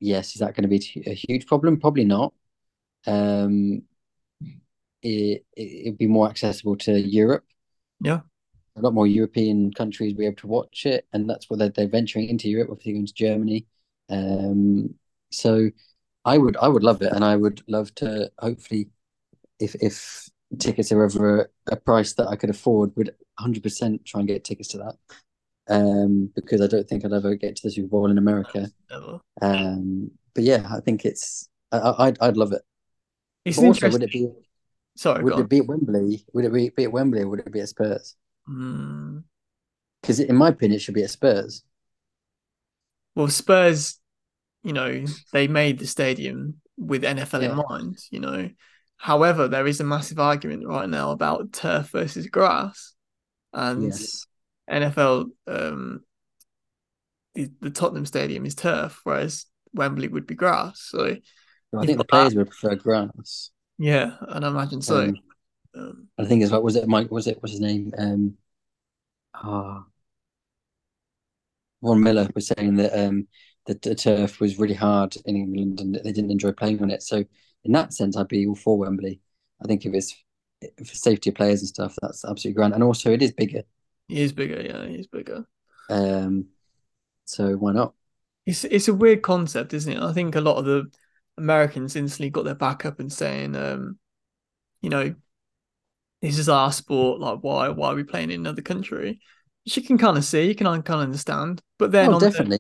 [0.02, 1.80] yes, is that going to be a huge problem?
[1.80, 2.34] Probably not.
[3.08, 3.84] Um,
[5.02, 7.46] it it'd be more accessible to Europe.
[8.02, 8.22] Yeah,
[8.76, 11.88] a lot more European countries be able to watch it, and that's what they're, they're
[11.88, 12.70] venturing into Europe.
[12.72, 13.68] Obviously, going to Germany.
[14.10, 14.96] Um,
[15.32, 15.70] so
[16.26, 18.90] I would I would love it, and I would love to hopefully,
[19.60, 24.20] if if tickets are ever a, a price that I could afford, would 100% try
[24.20, 24.96] and get tickets to that
[25.70, 28.70] um, because I don't think I'd ever get to the Super Bowl in America.
[29.42, 32.62] Um, but yeah, I think it's I, would I'd love it.
[33.46, 34.02] It's also, interesting.
[34.02, 34.30] Would it be?
[34.96, 36.26] Sorry, would it be at Wembley?
[36.34, 38.16] Would it be, be at Wembley or would it be at Spurs?
[38.46, 40.26] Because mm.
[40.28, 41.64] in my opinion, it should be at Spurs.
[43.16, 44.00] Well, Spurs,
[44.64, 47.52] you know, they made the stadium with NFL yeah.
[47.52, 48.00] in mind.
[48.10, 48.50] You know,
[48.98, 52.94] however, there is a massive argument right now about turf versus grass,
[53.54, 54.26] and yes.
[54.72, 56.02] NFL, um,
[57.36, 60.82] the, the Tottenham Stadium is turf, whereas Wembley would be grass.
[60.90, 61.18] So
[61.78, 62.40] I think the players that.
[62.40, 63.52] would prefer grass.
[63.78, 65.04] Yeah, and I imagine so.
[65.04, 65.16] Um,
[65.74, 66.62] Um, I think as well.
[66.62, 67.10] Was it Mike?
[67.12, 67.94] Was it what's his name?
[67.98, 68.38] Um,
[69.34, 69.86] ah,
[71.82, 73.28] Von Miller was saying that um
[73.68, 77.04] that the turf was really hard in England and they didn't enjoy playing on it.
[77.04, 77.24] So
[77.64, 79.22] in that sense, I'd be all for Wembley.
[79.64, 80.16] I think if it's
[80.62, 82.74] for safety of players and stuff, that's absolutely grand.
[82.74, 83.64] And also, it is bigger.
[84.12, 85.46] He is bigger, yeah, he's bigger.
[85.90, 86.48] Um,
[87.26, 87.94] so why not?
[88.46, 90.02] It's it's a weird concept, isn't it?
[90.02, 90.92] I think a lot of the
[91.38, 93.98] Americans instantly got their back up and saying, um,
[94.82, 95.14] you know,
[96.22, 97.20] this is our sport.
[97.20, 99.20] Like, why why are we playing in another country?
[99.66, 101.62] Which you can kind of see, you can kind of understand.
[101.78, 102.60] But then, Oh, on the- definitely.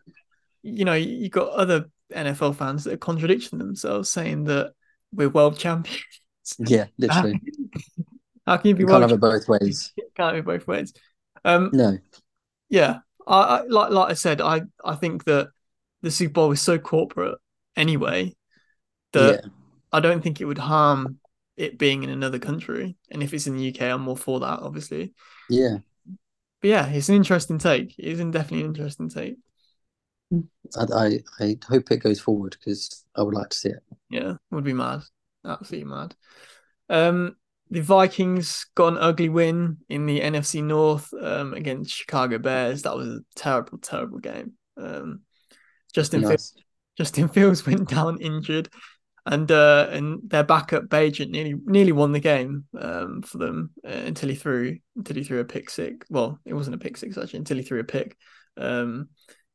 [0.61, 4.73] you know, you got other NFL fans that are contradicting themselves, saying that
[5.11, 6.03] we're world champions.
[6.59, 7.39] Yeah, literally.
[8.45, 9.93] How can you be You can't have it both ways.
[10.15, 10.93] Can't be both ways.
[11.45, 11.97] Um, No.
[12.69, 15.49] yeah, I, I like like I said, I I think that
[16.01, 17.37] the Super Bowl is so corporate
[17.75, 18.35] anyway
[19.13, 19.51] that Yeah.
[19.91, 21.19] I don't think it would harm
[21.57, 22.97] it being in another country.
[23.11, 25.13] And if it's in the UK, I'm more for that, obviously.
[25.49, 25.79] Yeah.
[26.61, 27.97] But yeah, it's an interesting take.
[27.99, 29.37] It is definitely an interesting take.
[30.77, 33.83] I, I, I hope it goes forward because I would like to see it.
[34.09, 35.01] Yeah, would be mad.
[35.45, 36.15] Absolutely mad.
[36.89, 37.37] Um,
[37.71, 42.81] the Vikings got an ugly win in the NFC North um, against Chicago Bears.
[42.81, 44.53] That was a terrible, terrible game.
[44.75, 45.21] Um,
[45.93, 46.53] Justin Fields,
[46.97, 48.67] Justin Fields went down injured,
[49.25, 54.03] and uh, and their backup Bagent nearly nearly won the game um, for them uh,
[54.05, 56.05] until he threw until he threw a pick six.
[56.09, 58.17] Well, it wasn't a pick six actually until he threw a pick
[58.57, 59.07] um,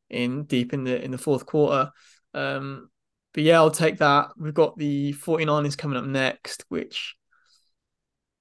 [0.08, 1.90] in deep in the in the fourth quarter.
[2.32, 2.88] Um,
[3.34, 4.28] but yeah, I'll take that.
[4.38, 7.14] We've got the 49ers coming up next, which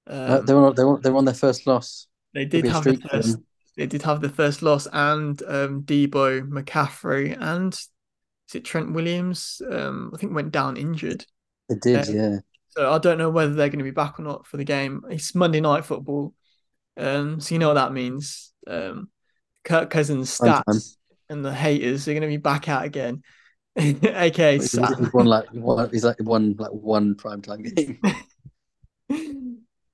[0.06, 2.06] Um, they're, on, they're, on, they're on their first loss.
[2.32, 3.44] they did have the first them.
[3.76, 9.60] they did have the first loss and um Deebo McCaffrey and is it Trent Williams?
[9.68, 11.26] Um, I think went down injured.
[11.68, 12.38] They did, Uh, yeah.
[12.68, 15.02] So I don't know whether they're going to be back or not for the game.
[15.08, 16.34] It's Monday night football.
[16.96, 18.52] Um, so you know what that means.
[18.66, 19.10] Um,
[19.64, 20.62] Kirk Cousins Prime time.
[20.68, 20.96] stats
[21.28, 23.22] and the haters are going to be back out again.
[23.76, 28.00] AKA He's, he's won like one, he's like won like one primetime game.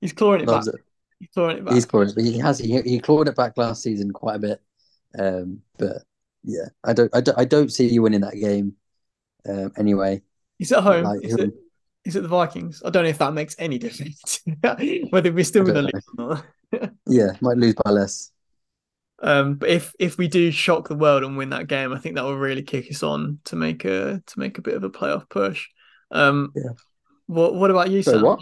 [0.03, 0.67] He's clawing it back.
[0.67, 0.75] It.
[1.21, 1.75] He's clawing it back.
[1.75, 4.39] He's clawed it, but he has he, he clawed it back last season quite a
[4.41, 4.61] bit.
[5.19, 6.03] Um, but
[6.43, 8.75] yeah, I don't I don't, I don't see you winning that game.
[9.49, 10.23] Um, anyway,
[10.59, 11.05] He's at home.
[11.05, 11.51] like, He's at,
[12.05, 12.83] he's at the Vikings.
[12.85, 14.41] I don't know if that makes any difference.
[15.11, 16.93] Whether we're still in the league or not.
[17.07, 18.31] yeah, might lose by less.
[19.23, 22.17] Um, but if if we do shock the world and win that game, I think
[22.17, 24.91] that will really kick us on to make a to make a bit of a
[24.91, 25.69] playoff push.
[26.11, 26.73] Um, Yeah.
[27.27, 28.23] What what about you, So Sam?
[28.23, 28.41] what?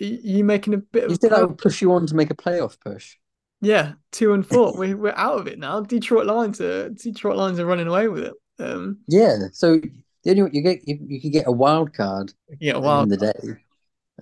[0.00, 2.30] You, making a bit of You a think that would push you on to make
[2.30, 3.16] a playoff push?
[3.60, 4.72] yeah two and four.
[4.78, 5.80] we we're out of it now.
[5.80, 8.34] Detroit Lions are Detroit Lions are running away with it.
[8.60, 9.36] Um, Yeah.
[9.52, 9.80] So
[10.24, 13.12] the only you get you, you could get a wild card yeah, well, the end
[13.12, 13.60] the day.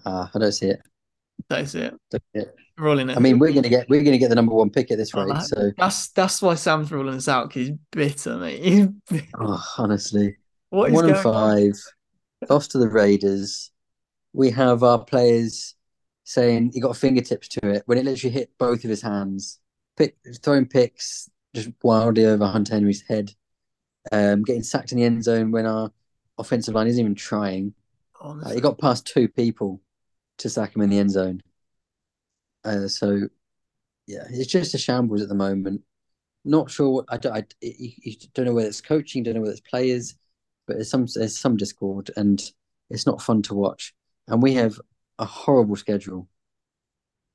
[0.04, 0.80] Ah, I don't see it.
[1.48, 1.94] that's it.
[2.10, 2.54] Don't see it.
[2.78, 3.16] Rolling it.
[3.16, 5.24] I mean, we're gonna get we're gonna get the number one pick at this Oh,
[5.24, 5.32] rate.
[5.34, 8.62] that- So that's that's why Sam's ruling us out because he's bitter, mate.
[8.62, 8.88] He's,
[9.38, 10.36] oh, honestly,
[10.70, 11.72] what is one and going on?
[11.72, 11.72] five,
[12.50, 13.70] lost to the Raiders.
[14.36, 15.74] We have our players
[16.24, 19.60] saying he got fingertips to it when it literally hit both of his hands.
[19.96, 23.32] Pick, throwing picks just wildly over Hunter Henry's head.
[24.12, 25.90] Um, getting sacked in the end zone when our
[26.36, 27.72] offensive line isn't even trying.
[28.20, 29.80] Uh, he got past two people
[30.36, 31.42] to sack him in the end zone.
[32.62, 33.22] Uh, so,
[34.06, 35.80] yeah, it's just a shambles at the moment.
[36.44, 37.34] Not sure what I don't.
[37.34, 40.14] I, you, you don't know whether it's coaching, don't know whether it's players,
[40.66, 42.42] but there's some there's some discord, and
[42.90, 43.94] it's not fun to watch.
[44.28, 44.80] And we have
[45.18, 46.28] a horrible schedule.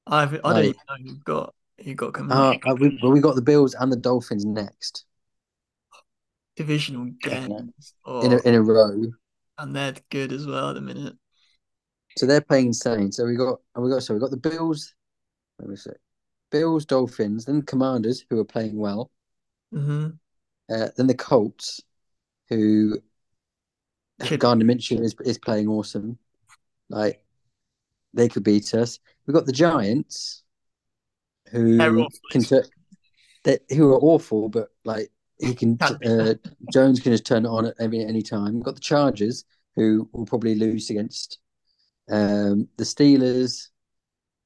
[0.07, 3.11] I've, I don't Like- even know you've got you've got coming Uh, uh, we, well,
[3.11, 5.05] we got the Bills and the Dolphins next
[6.55, 9.05] divisional games, in a, oh, in a row.
[9.57, 11.15] and they're good as well at the minute.
[12.17, 13.11] So they're playing insane.
[13.11, 14.93] So we got we got so we got the Bills.
[15.59, 15.91] Let me see.
[16.51, 19.09] Bills, Dolphins, then Commanders who are playing well.
[19.71, 20.09] hmm
[20.69, 21.81] Uh, then the Colts,
[22.49, 23.01] who
[24.37, 26.17] Gardner Minshew is is playing awesome.
[26.91, 27.23] Like
[28.13, 28.99] they could beat us.
[29.25, 30.43] We've got the Giants,
[31.51, 32.43] who can
[33.43, 36.35] that who are awful, but like he can uh,
[36.71, 38.55] Jones can just turn it on at any any time.
[38.55, 41.39] We've got the Chargers, who will probably lose against
[42.09, 43.69] um, the Steelers,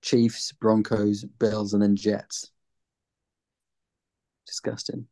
[0.02, 2.52] Chiefs, Broncos, Bills, and then Jets.
[4.48, 5.08] Disgusting.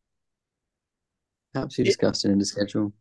[1.56, 1.92] Absolutely Yeah.
[1.92, 2.94] disgusting in the schedule.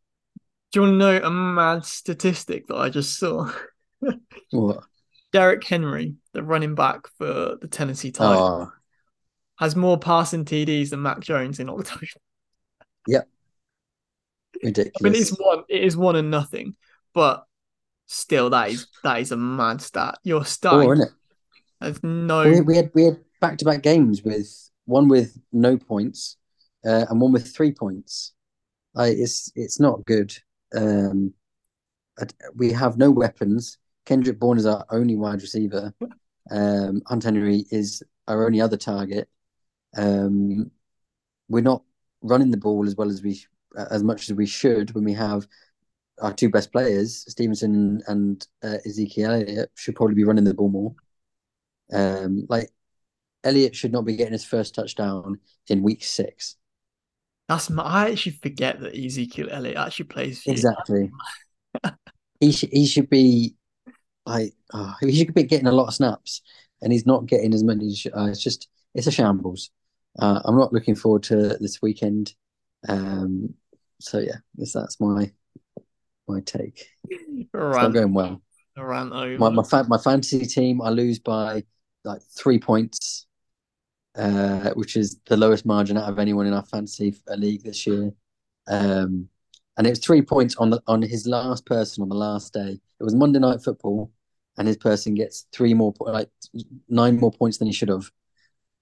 [0.72, 3.52] Do you want to know a mad statistic that I just saw?
[4.50, 4.84] What?
[5.32, 8.72] Derrick Henry, the running back for the Tennessee Titans, Oh,
[9.58, 12.06] has more passing TDs than Mac Jones in October.
[13.08, 13.20] I
[14.62, 14.92] ridiculous.
[15.00, 16.76] I mean, it's one, it is one and nothing,
[17.14, 17.44] but
[18.06, 20.18] still, that is that is a mad stat.
[20.22, 21.12] You're starting Four, isn't it?
[21.80, 22.44] There's no.
[22.44, 26.36] We, we had we had back to back games with one with no points
[26.84, 28.32] uh, and one with three points.
[28.94, 30.34] Like it's it's not good.
[30.74, 31.34] Um,
[32.54, 33.78] we have no weapons.
[34.04, 35.94] Kendrick Bourne is our only wide receiver.
[36.50, 39.28] Um, Hunter Henry is our only other target.
[39.96, 40.70] Um,
[41.48, 41.82] we're not
[42.22, 43.40] running the ball as well as we
[43.90, 45.46] as much as we should when we have
[46.20, 50.68] our two best players, Stevenson and uh, Ezekiel Elliott, should probably be running the ball
[50.68, 50.94] more.
[51.92, 52.70] Um, like
[53.44, 55.38] Elliott should not be getting his first touchdown
[55.68, 56.56] in week six.
[57.48, 60.42] That's my, I actually forget that Ezekiel Elliott actually plays.
[60.46, 61.10] Exactly.
[62.40, 63.56] he should he should be
[64.26, 66.42] like oh, he should be getting a lot of snaps,
[66.80, 67.94] and he's not getting as many.
[68.16, 69.70] Uh, it's just it's a shambles.
[70.18, 72.34] Uh, I'm not looking forward to this weekend.
[72.88, 73.54] Um,
[74.00, 75.32] so yeah, this, that's my
[76.28, 76.86] my take.
[77.52, 78.42] Rant, it's not going well.
[78.76, 79.38] Rant over.
[79.38, 81.64] My my, fa- my fantasy team, I lose by
[82.04, 83.26] like three points,
[84.16, 88.12] uh, which is the lowest margin out of anyone in our fantasy league this year.
[88.68, 89.28] Um,
[89.76, 92.80] and it was three points on the on his last person on the last day.
[93.00, 94.10] It was Monday Night Football,
[94.58, 96.30] and his person gets three more like
[96.88, 98.10] nine more points than he should have,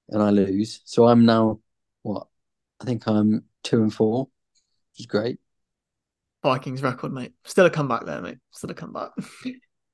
[0.08, 0.80] and I lose.
[0.84, 1.60] So I'm now
[2.02, 2.26] what?
[2.80, 4.28] I think I'm two and four,
[4.92, 5.38] which is great.
[6.42, 7.34] Vikings record, mate.
[7.44, 8.38] Still a comeback there, mate.
[8.50, 9.10] Still a comeback.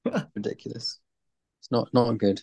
[0.35, 1.01] Ridiculous.
[1.61, 2.41] It's not not good.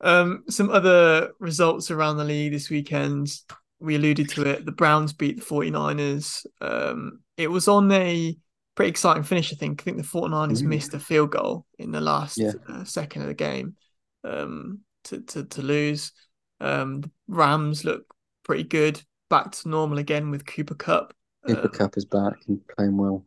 [0.00, 3.34] Um, some other results around the league this weekend.
[3.78, 4.66] We alluded to it.
[4.66, 6.44] The Browns beat the 49ers.
[6.60, 8.36] Um, it was on a
[8.74, 9.80] pretty exciting finish, I think.
[9.80, 10.66] I think the 49ers mm.
[10.66, 12.52] missed a field goal in the last yeah.
[12.68, 13.76] uh, second of the game
[14.24, 16.12] um, to, to, to lose.
[16.60, 18.04] Um, the Rams look
[18.44, 21.14] pretty good, back to normal again with Cooper Kupp.
[21.46, 23.24] Cooper um, Kupp is back and playing well.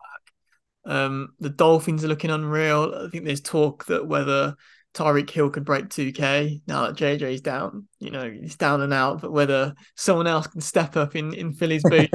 [0.86, 2.94] Um, the Dolphins are looking unreal.
[3.06, 4.56] I think there's talk that whether
[4.94, 7.88] Tyreek Hill could break 2K now that JJ's down.
[8.00, 11.54] You know, he's down and out, but whether someone else can step up in, in
[11.54, 12.10] Philly's boot.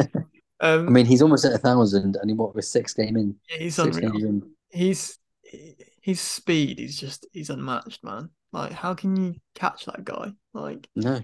[0.64, 3.36] Um, I mean, he's almost at a thousand, and he what was six game in.
[3.50, 4.40] Yeah, he's unreal.
[4.70, 5.18] He's
[6.00, 8.30] his speed is just he's unmatched, man.
[8.50, 10.32] Like, how can you catch that guy?
[10.54, 11.20] Like, no,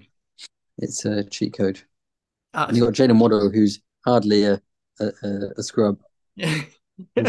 [0.77, 1.81] it's a cheat code.
[2.53, 4.61] Actually, and you got Jaylen Waddle, who's hardly a
[4.99, 5.11] a,
[5.57, 5.97] a scrub.
[6.35, 6.61] Yeah.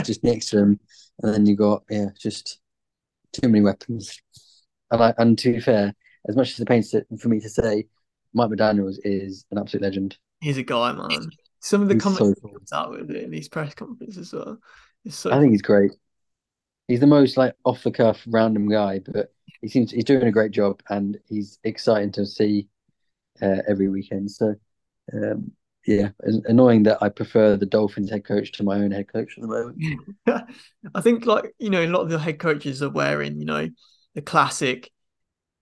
[0.02, 0.80] just next to him,
[1.22, 2.60] and then you got yeah, just
[3.32, 4.20] too many weapons.
[4.90, 5.94] And I, and to be fair,
[6.28, 7.86] as much as it pains for me to say,
[8.34, 10.18] Mike McDaniel's is an absolute legend.
[10.40, 11.30] He's a guy, man.
[11.62, 12.60] Some of the he's comments so cool.
[12.72, 14.58] out with it in these press conferences are.
[15.08, 15.92] So I think he's great.
[16.88, 20.32] He's the most like off the cuff, random guy, but he seems he's doing a
[20.32, 22.68] great job, and he's exciting to see
[23.40, 24.30] uh, every weekend.
[24.30, 24.56] So,
[25.12, 25.52] um,
[25.86, 29.42] yeah, annoying that I prefer the Dolphins head coach to my own head coach at
[29.42, 29.78] the moment.
[30.94, 33.68] I think, like you know, a lot of the head coaches are wearing, you know,
[34.14, 34.90] the classic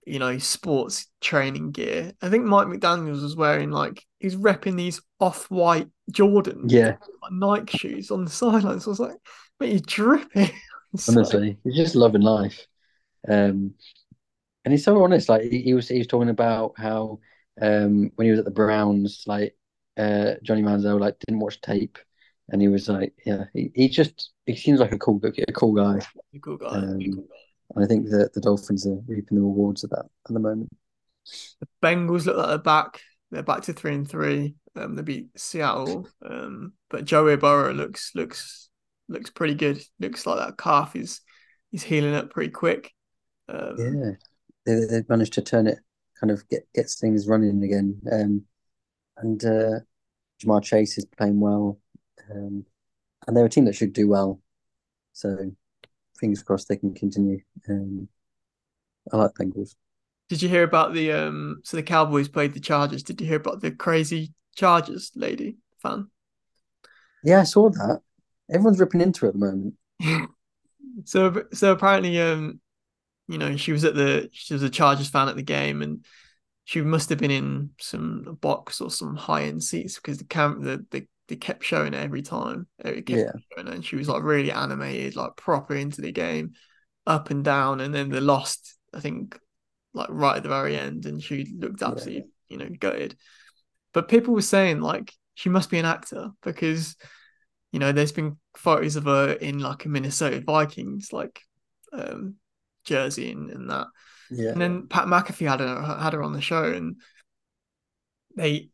[0.07, 2.13] you know, sports training gear.
[2.23, 6.97] I think Mike McDaniels was wearing like he's repping these off-white Jordan, yeah,
[7.31, 8.85] Nike shoes on the sidelines.
[8.85, 9.17] So I was like,
[9.59, 10.51] but you're dripping.
[11.09, 12.67] Honestly, he's just loving life.
[13.29, 13.75] Um,
[14.65, 15.29] and he's so honest.
[15.29, 17.21] Like he, he, was, he was talking about how
[17.61, 19.57] um, when he was at the Browns, like
[19.97, 21.99] uh, Johnny Manziel, like didn't watch tape,
[22.49, 25.73] and he was like, yeah, he, he just he seems like a cool, a cool
[25.73, 26.01] guy.
[26.35, 26.67] A cool guy.
[26.67, 27.27] Um,
[27.77, 30.69] I think that the Dolphins are reaping the rewards of that at the moment.
[31.61, 33.01] The Bengals look like they're back.
[33.31, 34.55] They're back to three and three.
[34.75, 36.09] Um, they beat Seattle.
[36.25, 38.69] Um, but Joey Burrow looks looks
[39.09, 39.83] looks pretty good.
[39.99, 41.21] Looks like that calf is
[41.73, 42.93] is healing up pretty quick.
[43.49, 44.11] Um, yeah,
[44.67, 45.79] they, they've managed to turn it,
[46.19, 48.01] kind of get gets things running again.
[48.11, 48.43] Um,
[49.19, 49.81] and uh,
[50.43, 51.79] Ja'Marr Chase is playing well,
[52.31, 52.65] um,
[53.27, 54.41] and they're a team that should do well.
[55.13, 55.53] So
[56.21, 57.41] fingers crossed they can continue.
[57.69, 58.09] Um,
[59.13, 59.75] I like Bengals.
[60.29, 61.61] Did you hear about the um?
[61.65, 63.03] So the Cowboys played the Chargers.
[63.03, 66.09] Did you hear about the crazy Chargers lady fan?
[67.25, 68.01] Yeah, I saw that.
[68.49, 69.75] Everyone's ripping into it at the moment.
[71.05, 72.61] so so apparently, um,
[73.27, 76.05] you know, she was at the she was a Chargers fan at the game, and
[76.65, 80.63] she must have been in some box or some high end seats because the cam
[80.63, 82.67] the, the they kept showing it every time.
[82.81, 83.33] It yeah.
[83.57, 86.55] and she was like really animated, like proper into the game,
[87.07, 87.81] up and down.
[87.81, 89.39] And then they lost, I think,
[89.95, 92.57] like right at the very end, and she looked absolutely, yeah.
[92.57, 93.17] you know, gutted.
[93.95, 96.97] But people were saying like she must be an actor because,
[97.71, 101.41] you know, there's been photos of her in like a Minnesota Vikings like
[101.93, 102.35] um
[102.85, 103.87] jersey and, and that.
[104.33, 104.51] Yeah.
[104.51, 106.97] And then Pat McAfee had her had her on the show and
[108.37, 108.70] they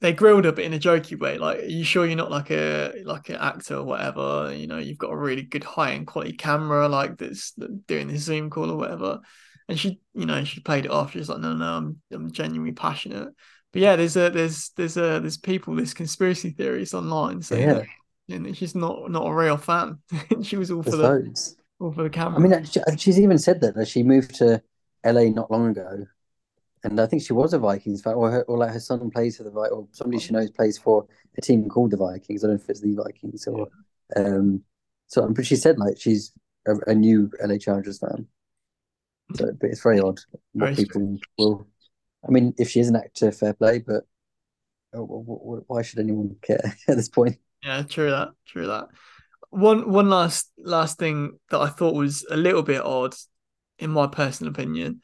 [0.00, 1.36] they grilled her, but in a jokey way.
[1.38, 4.52] Like, are you sure you're not like a like an actor or whatever?
[4.54, 7.52] You know, you've got a really good high end quality camera, like that's
[7.86, 9.20] doing the Zoom call or whatever.
[9.68, 11.12] and she, you know, she played it off.
[11.12, 13.28] She's like, no, no, I'm I'm genuinely passionate.
[13.72, 17.74] But yeah, there's a there's there's a there's people, there's conspiracy theories online saying Yeah.
[17.74, 17.86] that
[18.34, 19.98] and she's not not a real fan.
[20.42, 21.56] she was all for the loads.
[21.78, 22.38] all for the camera.
[22.38, 24.62] I mean, she- she's even said that that she moved to
[25.04, 26.06] LA not long ago,
[26.84, 29.36] and I think she was a Vikings fan, or her, or like her son plays
[29.36, 31.06] for the Vikings, or somebody she knows plays for
[31.36, 32.42] a team called the Vikings.
[32.42, 33.68] I don't know if it's the Vikings or,
[34.16, 34.62] um.
[35.06, 36.32] So, but she said like she's
[36.66, 38.26] a, a new LA Chargers fan.
[39.34, 40.20] So, but it's very odd
[40.52, 41.66] what Very people will.
[42.26, 44.04] I mean, if she is an actor, fair play, but
[44.94, 47.38] oh, wh- wh- why should anyone care at this point?
[47.64, 48.88] Yeah, true that, true that.
[49.50, 53.14] One one last last thing that I thought was a little bit odd,
[53.78, 55.02] in my personal opinion,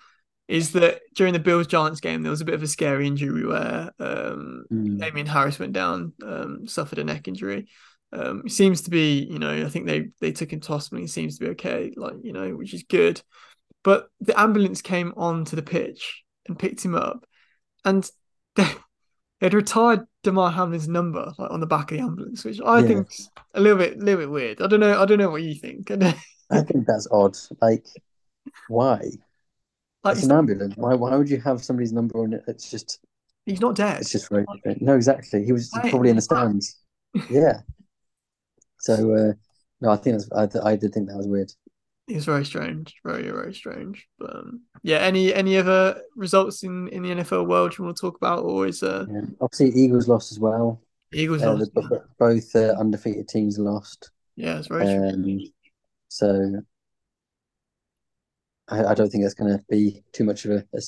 [0.48, 3.44] is that during the Bills Giants game there was a bit of a scary injury
[3.46, 4.98] where um Mm.
[5.00, 7.68] Damien Harris went down, um, suffered a neck injury.
[8.12, 11.00] Um, seems to be, you know, I think they they took him to hospital.
[11.02, 13.20] He seems to be okay, like you know, which is good.
[13.84, 17.26] But the ambulance came onto the pitch and picked him up,
[17.84, 18.08] and
[18.56, 18.68] they,
[19.40, 22.86] they'd retired Damar Hamlin's number like on the back of the ambulance, which I Yeah.
[22.88, 24.62] think's a little bit, a little bit weird.
[24.62, 25.00] I don't know.
[25.00, 25.90] I don't know what you think.
[25.90, 26.16] I
[26.50, 27.36] I think that's odd.
[27.60, 27.86] Like,
[28.68, 29.00] why?
[30.06, 30.74] Like It's an ambulance.
[30.76, 30.94] Why?
[30.94, 32.42] Why would you have somebody's number on it?
[32.48, 32.98] It's just,
[33.44, 34.00] he's not dead.
[34.00, 34.82] it's just very different.
[34.82, 35.44] No, exactly.
[35.44, 35.90] He was Right.
[35.90, 36.76] probably in the stands.
[37.30, 37.60] Yeah.
[38.80, 39.32] So, uh,
[39.80, 41.52] no, I think that's, I, I did think that was weird.
[42.08, 44.06] It's very strange, very very strange.
[44.18, 48.00] But um, yeah, any any other results in in the NFL world you want to
[48.00, 49.22] talk about, or is uh Yeah.
[49.40, 50.80] Obviously, Eagles lost as well.
[51.12, 51.42] Eagles?
[51.42, 51.74] Uh, lost?
[51.74, 54.10] the, both uh, undefeated teams lost.
[54.36, 54.86] yeah, it's very.
[54.94, 55.40] Um,
[56.08, 56.62] so,
[58.68, 60.80] I, I don't think that's going to be too much of a, a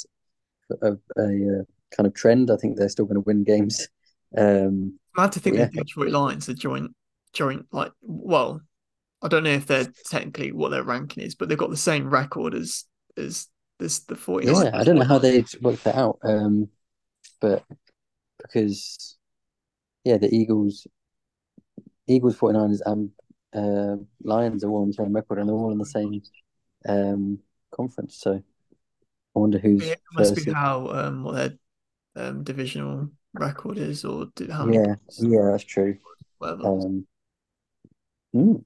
[0.83, 1.62] a, a, uh,
[1.97, 2.51] kind of trend.
[2.51, 3.89] I think they're still going to win games.
[4.37, 5.64] Um, Mad to think yeah.
[5.64, 6.95] that Detroit Lions are joint
[7.33, 8.61] joint like well,
[9.22, 12.09] I don't know if they're technically what their ranking is, but they've got the same
[12.11, 12.85] record as
[13.16, 13.49] as
[13.79, 14.64] this the 49ers.
[14.64, 16.18] Yeah, I don't know how they worked that out.
[16.22, 16.68] Um,
[17.41, 17.64] but
[18.43, 19.16] because
[20.05, 20.87] yeah, the Eagles,
[22.07, 23.11] Eagles, 49ers, and
[23.55, 26.22] uh, Lions are all on the same record, and they're all in the same
[26.89, 27.41] um
[27.79, 28.16] conference.
[28.16, 31.53] So I wonder who's Yeah, It must be how um what their
[32.29, 35.97] um divisional record is or how many Yeah, yeah, that's true.
[36.39, 36.66] whatever.
[36.66, 37.07] Um,
[38.35, 38.64] mm.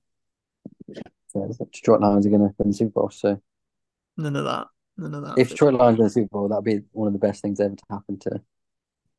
[1.34, 3.10] Yeah, Detroit Lions are going to win the Super Bowl.
[3.10, 3.40] So
[4.16, 4.66] None of that.
[4.98, 5.38] None of that.
[5.38, 7.74] if Detroit Lions win the Super Bowl, that'd be one of the best things ever
[7.74, 8.40] to happen to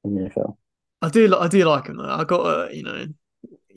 [0.03, 0.57] in the NFL.
[1.01, 2.09] I do I do like him though.
[2.09, 3.07] I got a you know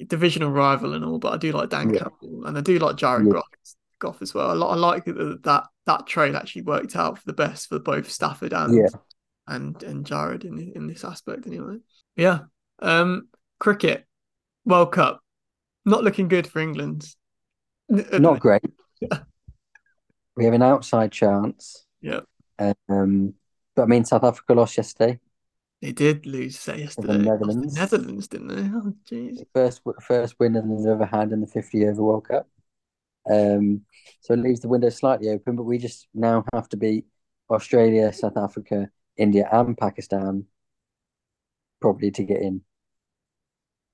[0.06, 2.00] divisional rival and all, but I do like Dan Yeah.
[2.00, 3.32] Campbell and I do like Jared Yeah.
[3.32, 3.44] Goff,
[3.98, 4.62] Goff as well.
[4.62, 8.10] I, I like that that that trade actually worked out for the best for both
[8.10, 8.88] Stafford and Yeah.
[9.46, 11.78] and and Jared in in this aspect anyway.
[12.16, 12.40] Yeah.
[12.80, 13.28] Um,
[13.58, 14.04] cricket
[14.64, 15.20] World Cup
[15.84, 17.06] not looking good for England.
[17.88, 18.62] Not great.
[20.36, 21.86] We have an outside chance.
[22.00, 22.20] Yeah.
[22.88, 23.34] Um,
[23.76, 25.20] but I mean, South Africa lost yesterday.
[25.80, 27.12] They did lose say yesterday.
[27.12, 27.74] To Netherlands.
[27.76, 28.62] Netherlands, didn't they?
[28.76, 29.44] Oh, jeez.
[29.54, 32.48] First first win Netherlands ever had in the 50 over World Cup.
[33.30, 33.82] Um,
[34.20, 37.06] so it leaves the window slightly open, but we just now have to beat
[37.50, 40.46] Australia, South Africa, India, and Pakistan
[41.80, 42.62] probably to get in.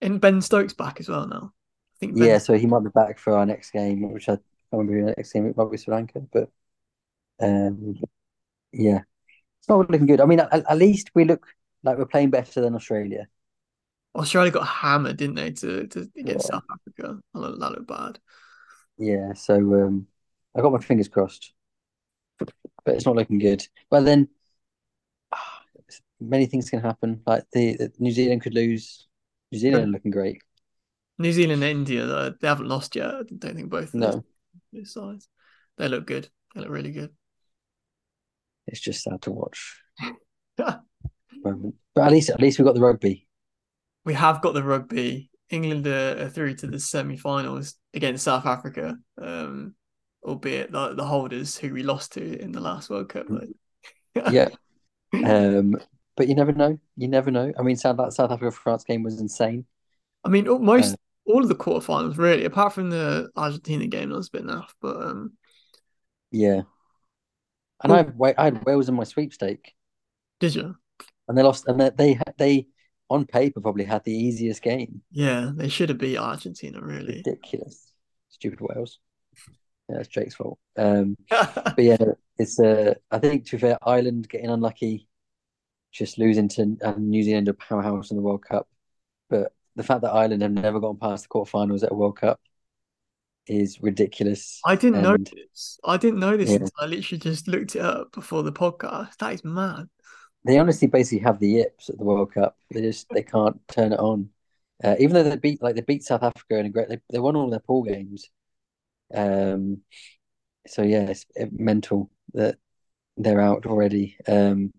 [0.00, 1.52] And Ben Stokes back as well now.
[1.54, 4.32] I think Ben Yeah, so he might be back for our next game, which I
[4.32, 5.46] can't remember who the next game.
[5.46, 6.50] It might be Sri Lanka, but
[7.40, 7.96] um,
[8.72, 9.00] yeah,
[9.60, 10.20] it's not looking good.
[10.20, 11.46] I mean, at, at least we look
[11.82, 13.28] like we're playing better than Australia.
[14.14, 16.56] Australia got hammered, didn't they, to, to against Yeah.
[16.56, 17.18] South Africa?
[17.34, 18.18] That looked bad.
[18.98, 20.06] Yeah, so um,
[20.56, 21.52] I got my fingers crossed,
[22.38, 23.66] but it's not looking good.
[23.90, 24.28] But then
[26.20, 27.20] many things can happen.
[27.26, 29.08] Like the, the New Zealand could lose.
[29.50, 30.42] New Zealand are looking great.
[31.18, 33.06] New Zealand and India, though, they haven't lost yet.
[33.06, 34.24] I don't think both No,
[34.72, 35.28] those sides.
[35.78, 36.28] They look good.
[36.54, 37.10] They look really good.
[38.66, 39.76] it's just sad to watch.
[41.94, 43.26] But at least at least we got the rugby.
[44.04, 45.30] we have got the rugby.
[45.52, 49.74] England are, are through to the semi-finals against South Africa, um,
[50.24, 53.26] albeit the, the holders who we lost to in the last World Cup.
[53.28, 54.30] though.
[54.30, 54.48] Yeah.
[55.14, 55.76] Um,
[56.16, 56.78] but you never know.
[56.96, 57.52] You never know.
[57.58, 59.66] I mean, South that South Africa France game was insane.
[60.24, 60.96] I mean, most Uh,
[61.26, 64.70] all of the quarterfinals really, apart from the Argentina game, that was a bit naff.
[64.80, 65.32] But um,
[66.30, 66.62] Yeah.
[67.84, 69.74] And I had, I had Wales in my sweepstake,
[70.40, 70.76] did you?
[71.28, 71.66] and they lost.
[71.66, 72.66] And they they they
[73.10, 75.02] on paper probably had the easiest game.
[75.10, 76.80] Yeah, they should have beat Argentina.
[76.80, 77.16] Really.
[77.16, 77.92] Ridiculous,
[78.28, 78.98] stupid Wales.
[79.88, 80.58] Yeah, it's Jake's fault.
[80.76, 81.96] Um, but yeah,
[82.38, 85.08] it's uh, I think to be fair, Ireland getting unlucky,
[85.90, 88.68] just losing to uh, New Zealand a powerhouse in the World Cup.
[89.28, 92.40] But the fact that Ireland have never gone past the quarterfinals at a World Cup
[93.46, 94.60] is ridiculous.
[94.64, 95.80] I didn't know this.
[95.84, 96.56] I didn't know this Yeah.
[96.56, 99.16] until I literally just looked it up before the podcast.
[99.18, 99.88] That is mad.
[100.44, 102.56] They honestly basically have the yips at the World Cup.
[102.70, 104.30] They just they can't turn it on.
[104.82, 107.18] Uh, even though they beat like they beat South Africa in a great they, they
[107.20, 108.30] won all their pool games.
[109.14, 109.82] Um,
[110.66, 112.58] so yeah, it's mental that
[113.16, 114.16] they're out already.
[114.28, 114.72] Um,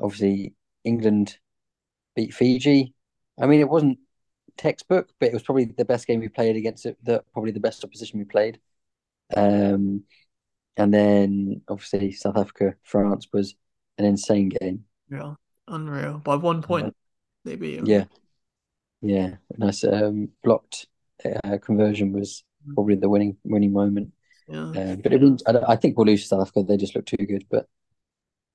[0.00, 0.54] obviously
[0.84, 1.38] England
[2.16, 2.94] beat Fiji.
[3.40, 3.98] I mean, it wasn't
[4.56, 6.98] textbook, but it was probably the best game we played against it.
[7.04, 8.60] The probably the best opposition we played.
[9.36, 10.04] Um,
[10.76, 13.54] and then obviously South Africa France was
[13.98, 14.84] an insane game.
[15.10, 15.34] Yeah,
[15.66, 16.18] unreal.
[16.18, 16.94] By one point,
[17.44, 17.86] they beat him.
[17.86, 18.04] Yeah,
[19.00, 19.36] yeah.
[19.56, 20.86] Nice um, blocked
[21.24, 22.44] uh, conversion was
[22.74, 24.12] probably the winning winning moment.
[24.48, 24.70] yeah.
[24.70, 26.64] Uh, but it means I, think we'll lose South Africa.
[26.66, 27.44] They just look too good.
[27.50, 27.66] But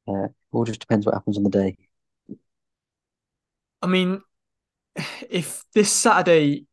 [0.08, 1.78] uh, it all just depends what happens on the day.
[3.82, 4.22] I mean,
[5.30, 6.66] if this Saturday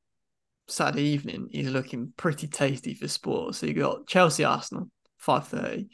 [0.69, 5.89] Saturday evening is looking pretty tasty for sport, so you got Chelsea Arsenal five thirty,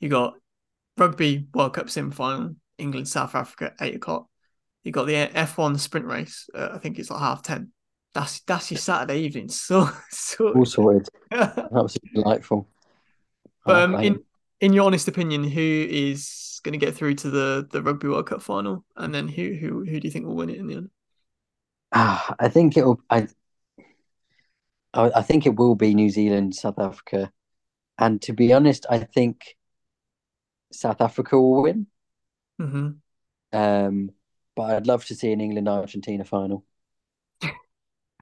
[0.00, 0.34] you got
[0.96, 4.28] rugby World Cup semi final England South Africa eight o'clock,
[4.84, 6.48] you got the F one sprint race.
[6.54, 7.72] Uh, I think it's like half ten.
[8.14, 9.48] That's that's your Saturday evening.
[9.52, 10.54] So so.
[10.54, 11.08] All sorted.
[11.30, 12.68] Absolutely delightful.
[13.64, 14.20] But um, in
[14.60, 18.26] in your honest opinion, who is going to get through to the the Rugby World
[18.26, 20.74] Cup final, and then who who who do you think will win it in the
[20.76, 20.90] end?
[21.92, 23.00] Ah, I think it'll.
[23.10, 23.28] I,
[24.94, 27.30] I I think it will be New Zealand, South Africa,
[27.98, 29.56] and to be honest, I think
[30.72, 31.86] South Africa will win.
[32.58, 33.00] Hmm
[33.52, 34.12] Um,
[34.56, 36.64] but I'd love to see an England Argentina final.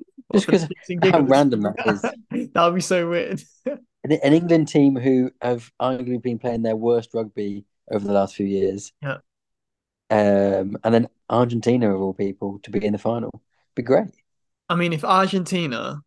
[0.33, 0.69] Just 'cause
[1.01, 2.15] how random that is.
[2.31, 3.43] that would be so weird.
[4.05, 8.35] An, an England team who have arguably been playing their worst rugby over the last
[8.35, 8.93] few years.
[9.03, 9.19] Yeah.
[10.09, 13.43] Um, and then Argentina of all people to be in the final.
[13.75, 14.09] Be great.
[14.69, 16.03] I mean, if Argentina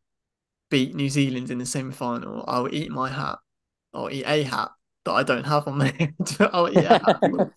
[0.70, 3.40] beat New Zealand in the semi final, I'll eat my hat.
[3.94, 4.72] I'll eat a hat
[5.06, 5.82] that I don't have on.
[6.40, 7.52] I'll eat a hat.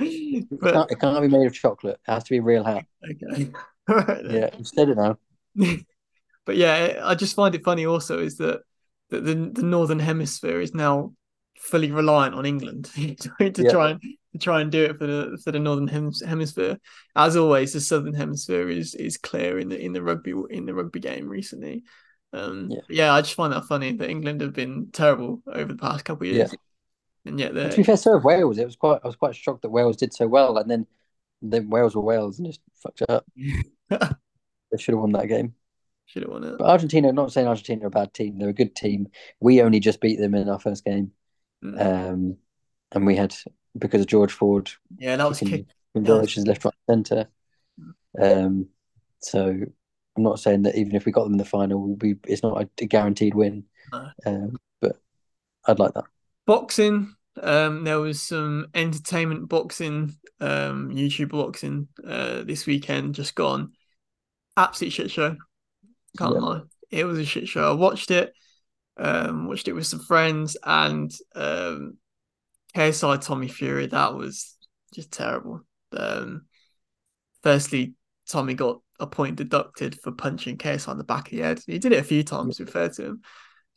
[0.00, 2.00] It but can't, it can't be made of chocolate.
[2.06, 2.84] It has to be real hat.
[3.04, 3.50] okay.
[3.88, 4.22] Right.
[4.28, 5.16] Yeah, you've said it now.
[6.44, 8.60] but yeah, I just find it funny also is that,
[9.08, 11.14] that the the northern hemisphere is now
[11.58, 13.70] fully reliant on England to Yeah.
[13.70, 16.78] try and to try and do it for the for the northern hemisphere.
[17.16, 20.74] As always, the southern hemisphere is is clear in the in the rugby in the
[20.74, 21.84] rugby game recently.
[22.34, 22.80] Um, Yeah.
[22.90, 23.14] yeah.
[23.14, 26.34] I just find that funny that England have been terrible over the past couple of
[26.34, 26.54] years,
[27.24, 28.58] and yet they're to be fair, so have Wales.
[28.58, 29.00] It was quite.
[29.04, 30.86] I was quite shocked that Wales did so well, and then
[31.42, 33.26] then Wales were Wales and just fucked it up.
[34.70, 35.54] They should have won that game.
[36.04, 36.58] should have won it.
[36.58, 38.38] But Argentina, not saying Argentina are a bad team.
[38.38, 39.08] They're a good team.
[39.40, 41.12] We only just beat them in our first game,
[41.64, 41.80] Mm.
[41.80, 42.36] um,
[42.92, 43.34] and we had
[43.78, 45.66] because of George Ford yeah, that was kick.
[45.94, 47.28] conversions left, right, centre.
[48.20, 48.68] Um,
[49.20, 52.42] so I'm not saying that even if we got them in the final, we it's
[52.42, 53.64] not a guaranteed win.
[53.92, 54.08] No.
[54.26, 54.96] Um, but
[55.66, 56.04] I'd like that.
[56.48, 57.14] Boxing.
[57.40, 63.72] Um there was some entertainment boxing um youtube boxing uh this weekend just gone.
[64.56, 65.36] Absolute shit show.
[66.16, 66.40] Can't Yeah.
[66.40, 66.60] lie.
[66.90, 67.70] It was a shit show.
[67.70, 68.32] I watched it
[68.96, 71.98] um watched it with some friends and um
[72.74, 74.56] KSI Tommy Fury that was
[74.94, 75.60] just terrible.
[75.92, 76.46] Um
[77.42, 77.94] firstly
[78.26, 81.60] Tommy got a point deducted for punching KSI on the back of the head.
[81.66, 83.20] He did it a few times be fair to him.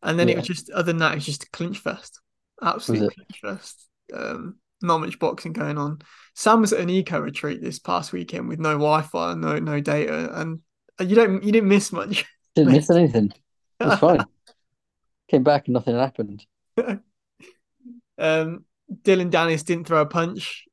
[0.02, 2.22] And then it was just other than that it was just a clinch fest
[2.62, 3.16] absolute it?
[3.16, 3.88] clinch fest.
[4.14, 6.00] Um, not much boxing going on.
[6.36, 10.40] Sam was at an eco retreat this past weekend with no Wi-Fi, no no data,
[10.40, 10.60] and
[11.00, 12.26] you don't you didn't miss much.
[12.56, 13.32] Didn't miss anything.
[13.80, 14.26] It was fine.
[15.30, 16.46] Came back and nothing happened.
[18.18, 18.66] um,
[19.04, 20.66] Dillon Danis didn't throw a punch,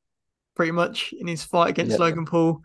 [0.57, 1.99] pretty much in his fight against Yeah.
[1.99, 2.62] Logan Paul.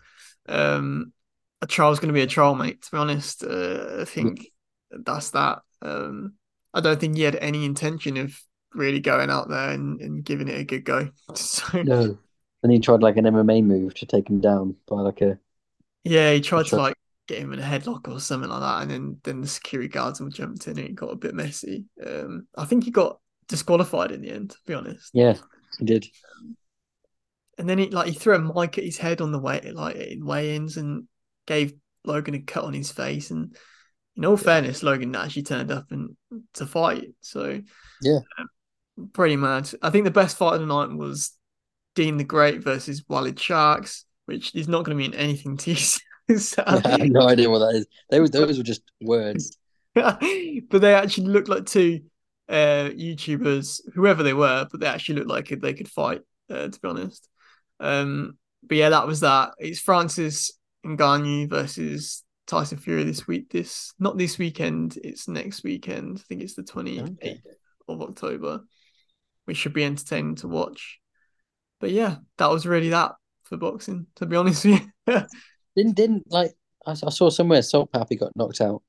[0.49, 1.13] Um,
[1.61, 2.81] a trial's going to be a trial, mate.
[2.81, 4.47] To be honest, uh, I think
[4.89, 5.59] that's that.
[5.83, 6.33] Um,
[6.73, 8.35] I don't think he had any intention of
[8.75, 11.09] really going out there and, and giving it a good go.
[11.35, 12.17] So No.
[12.61, 15.37] And he tried like an MMA move to take him down by like a
[16.03, 16.95] Yeah, he tried to like
[17.27, 20.21] get him in a headlock or something like that, and then then the security guards
[20.21, 21.85] all jumped in and it got a bit messy.
[22.05, 25.13] Um, I think he got disqualified in the end, to be honest.
[25.13, 25.37] yeah,
[25.79, 26.07] he did.
[27.57, 29.95] And then he like he threw a mic at his head on the way like
[29.95, 31.07] in weigh-ins and
[31.45, 33.29] gave Logan a cut on his face.
[33.31, 33.55] And
[34.15, 36.15] in all fairness, Logan actually turned up and
[36.53, 37.13] to fight.
[37.21, 37.61] So
[38.01, 38.19] Yeah.
[38.39, 38.47] um,
[39.13, 39.69] pretty mad.
[39.81, 41.31] I think the best fight of the night was
[41.95, 45.77] Deen the Great versus Walid Sharks, which is not going to mean anything to you.
[46.67, 47.85] have no idea what that is.
[48.09, 49.57] Those those were just words.
[49.93, 52.01] but they actually looked like two
[52.49, 56.79] uh YouTubers, whoever they were, but they actually looked like they could fight, uh, to
[56.79, 57.27] be honest.
[57.79, 59.51] Um, but yeah, that was that.
[59.59, 60.51] It's Francis
[60.85, 63.49] Ngannou versus Tyson Fury this week.
[63.51, 64.97] This not this weekend.
[65.03, 66.19] It's next weekend.
[66.19, 67.41] I think it's the twenty eighth Okay.
[67.87, 68.61] of October,
[69.45, 70.99] which should be entertaining to watch.
[71.79, 73.13] But yeah, that was really that
[73.43, 74.07] for boxing.
[74.15, 75.21] To be honest with you,
[75.75, 76.53] Didn't didn't like
[76.85, 78.81] I, saw somewhere Salt Papi got knocked out.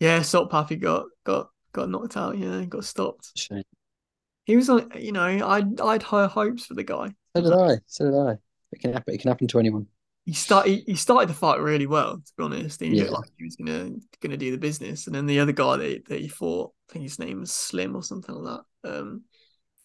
[0.00, 2.36] yeah, Salt Papi got got got knocked out.
[2.38, 3.32] Yeah, got stopped.
[3.36, 3.62] Shame.
[4.44, 4.90] He was on.
[4.96, 7.14] You know, I I'd high hopes for the guy.
[7.36, 7.78] So did I.
[7.86, 8.36] So did I.
[8.72, 9.14] It can happen.
[9.14, 9.86] It can happen to anyone.
[10.26, 12.80] he start he, he started the fight really well, to be honest.
[12.80, 13.04] He Yeah.
[13.04, 13.90] looked like he was gonna
[14.20, 15.06] gonna do the business.
[15.06, 17.94] And then the other guy that, that he fought, I think his name was Slim
[17.94, 19.22] or something like that, um,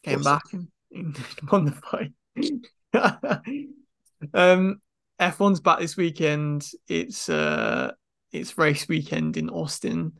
[0.03, 1.17] came back and, and
[1.51, 2.11] won the fight.
[4.33, 4.81] um
[5.19, 6.65] F1's back this weekend.
[6.87, 7.91] It's uh
[8.31, 10.13] it's race weekend in Austin.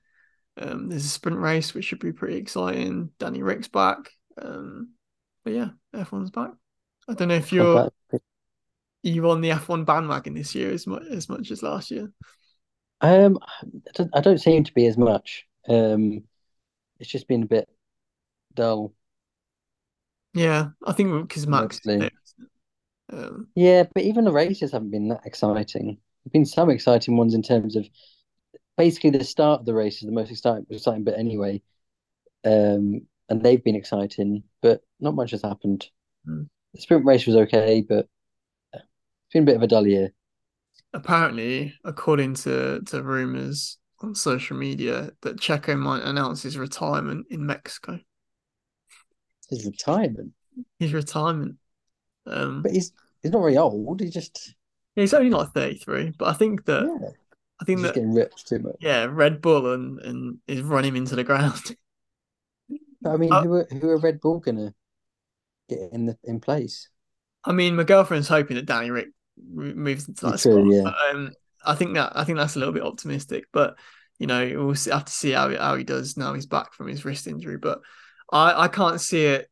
[0.57, 3.11] Um there's a sprint race which should be pretty exciting.
[3.19, 4.11] Danny Ric's back.
[4.41, 4.89] Um
[5.43, 6.51] but yeah, F1's back.
[7.07, 7.89] I don't know if you're
[9.01, 12.11] you on the F1 bandwagon this year as much as much as last year.
[13.01, 15.45] Um, I don't, I don't seem to be as much.
[15.67, 16.23] Um,
[16.99, 17.69] it's just been a bit
[18.53, 18.93] dull.
[20.33, 21.97] Yeah, I think because Max is Mostly.
[21.97, 22.51] there, isn't?
[23.11, 25.97] Um, Yeah, but even the races haven't been that exciting.
[26.23, 27.87] There've been some exciting ones in terms of
[28.77, 31.61] basically the start of the race is the most exciting exciting bit anyway.
[32.45, 35.89] Um, and they've been exciting, but not much has happened.
[36.25, 36.43] Hmm.
[36.73, 38.07] The sprint race was okay, but
[38.73, 40.13] it's been a bit of a dull year.
[40.93, 47.45] apparently, according to to rumors on social media, that Checo might announce his retirement in
[47.45, 47.99] Mexico.
[49.49, 50.33] His retirement,
[50.79, 51.57] His retirement.
[52.25, 52.91] Um, but he's
[53.21, 53.99] he's not very old.
[54.01, 54.55] He just
[54.95, 57.09] yeah, he's only like thirty three, but I think that yeah,
[57.61, 58.79] I think he's that getting ripped too much.
[58.79, 61.75] yeah, Red Bull and and is run him into the ground.
[63.01, 64.73] But I mean, Uh, who are who are Red Bull gonna
[65.69, 66.89] get in the in place?
[67.43, 70.73] I mean, my girlfriend's hoping that Danny Ric moves into that True, spot.
[70.73, 70.83] yeah.
[70.83, 71.31] But, um,
[71.65, 73.77] I think that I think that's a little bit optimistic, but
[74.17, 76.87] you know, we'll see, have to see how how he does now he's back from
[76.87, 77.57] his wrist injury.
[77.57, 77.79] But
[78.31, 79.49] I I can't see it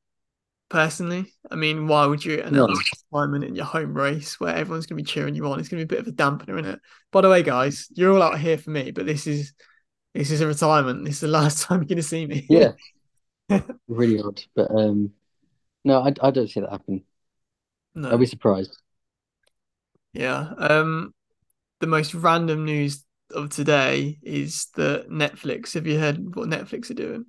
[0.69, 1.33] personally.
[1.49, 2.65] I mean, why would you No.
[2.65, 5.59] announce retirement in your home race where everyone's going to be cheering you on?
[5.59, 6.79] It's going to be a bit of a dampener, isn't it?
[7.11, 9.53] By the way, guys, you're all out here for me, but this is
[10.13, 11.05] this is a retirement.
[11.05, 12.45] This is the last time you're going to see me.
[12.49, 12.73] Yeah,
[13.87, 14.41] really odd.
[14.55, 15.13] But um,
[15.83, 17.03] no, I I don't see that happen.
[17.95, 18.09] no.
[18.09, 18.77] I'll be surprised.
[20.13, 20.53] Yeah.
[20.57, 21.13] Um,
[21.79, 25.73] the most random news of today is that Netflix.
[25.73, 27.25] Have you heard what Netflix are doing?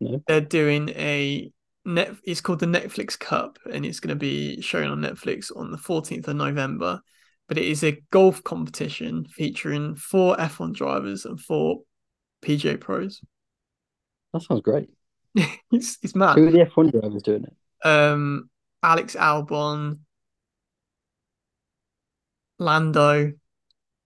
[0.00, 0.22] No.
[0.26, 1.50] They're doing a
[1.84, 2.14] net.
[2.24, 5.78] It's called the Netflix Cup, and it's going to be shown on Netflix on the
[5.78, 7.00] 14th of November.
[7.48, 11.82] But it is a golf competition featuring four F1 drivers and four
[12.42, 13.20] PGA pros.
[14.32, 14.90] That sounds great.
[15.34, 16.36] it's it's mad.
[16.36, 17.86] Who are the F1 drivers doing it?
[17.86, 18.50] Um,
[18.82, 20.00] Alex Albon,
[22.58, 23.32] Lando,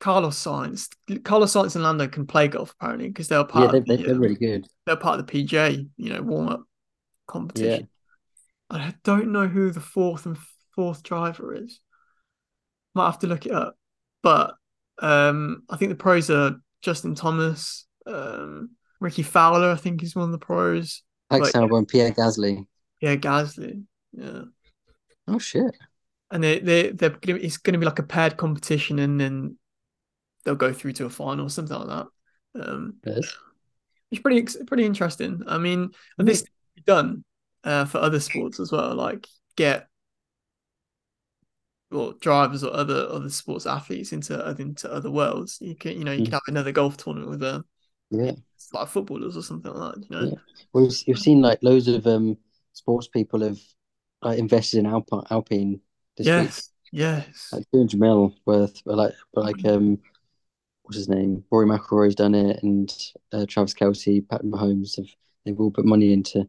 [0.00, 0.88] Carlos Sainz.
[1.24, 3.96] Carlos Sainz and Lando can play golf apparently because they're Yeah, part they, of they,
[3.96, 4.66] the, they're um, really good.
[4.90, 6.64] They're part of the PGA, you know, warm up Yeah,
[7.28, 7.88] competition.
[8.70, 10.36] I don't know who the fourth and
[10.74, 11.78] fourth driver is.
[12.96, 13.76] Might have to look it up.
[14.20, 14.54] But
[14.98, 19.70] um, I think the pros are Justin Thomas, um, Rickie Fowler.
[19.70, 21.04] I think is one of the pros.
[21.30, 22.66] Alex Like- Albon, Pierre Gasly.
[23.00, 23.84] Yeah, Gasly.
[24.12, 24.42] Yeah.
[25.28, 25.72] Oh shit!
[26.32, 29.56] and they they they're gonna, it's going to be like a paired competition, and then
[30.44, 32.06] they'll go through to a final, or something like that.
[32.60, 33.36] Um, Yes.
[34.10, 35.42] It's pretty pretty interesting.
[35.46, 37.24] I mean, and this can be done
[37.64, 39.88] uh, for other sports as well, like get
[41.90, 45.58] well drivers or other other sports athletes into into other worlds.
[45.60, 46.24] You can you know you Mm.
[46.24, 47.62] can have another golf tournament with uh,
[48.10, 48.34] Yeah.
[48.72, 50.02] like footballers or something like that.
[50.02, 50.36] You know, Yeah.
[50.72, 52.36] Well, you've, you've seen like loads of um
[52.72, 53.58] sports people have
[54.22, 55.80] like invested in Alpine Alpine
[56.16, 56.52] this week.
[56.52, 59.98] yes, yes, Like 200 mil worth, but like, but like, um,
[60.90, 61.44] what's his name?
[61.52, 62.92] Rory McIlroy's done it, and
[63.32, 65.06] uh, Travis Kelce, Patrick Mahomes have
[65.44, 66.48] they've all put money into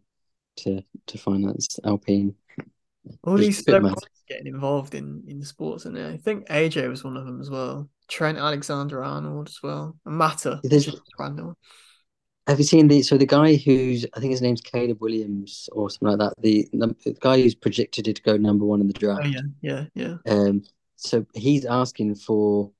[0.57, 2.33] to to finance Alpine.
[3.23, 7.17] all Just these celebrities getting involved in in sports, and I think AJ was one
[7.17, 7.87] of them as well.
[8.07, 10.59] Trent Alexander Arnold as well, and Mata.
[10.63, 11.55] There's- which random.
[12.47, 15.91] Have you seen the so the guy who's I think his name's Caleb Williams or
[15.91, 16.33] something like that?
[16.41, 19.21] The, the guy who's projected to go number one in the draft.
[19.23, 20.15] Oh yeah, yeah, yeah.
[20.25, 20.63] Um,
[20.95, 22.71] so he's asking for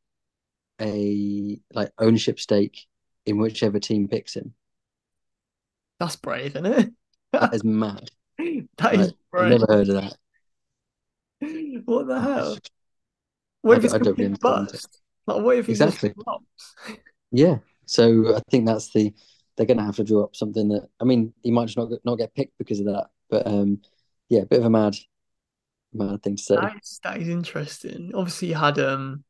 [0.82, 2.88] a like ownership stake
[3.26, 4.54] in whichever team picks him.
[6.00, 6.92] That's brave, isn't it?
[7.34, 8.10] That is mad.
[8.78, 9.50] that is Like, brave.
[9.52, 10.18] never heard of that.
[11.86, 12.58] What the hell?
[13.62, 14.72] What if I it's I don't complete really understand it.
[14.72, 15.02] bust?
[15.28, 16.14] Like, what if Exactly.
[17.32, 17.58] Yeah.
[17.86, 19.14] So I think that's the
[19.58, 21.86] they're going to have to draw up something that I mean he might just not
[21.86, 23.08] get- not get picked because of that.
[23.30, 23.82] But um,
[24.30, 24.96] yeah, a bit of a mad
[25.94, 26.56] mad thing to say.
[26.56, 28.12] That is, that is interesting.
[28.14, 29.24] Obviously, you had um,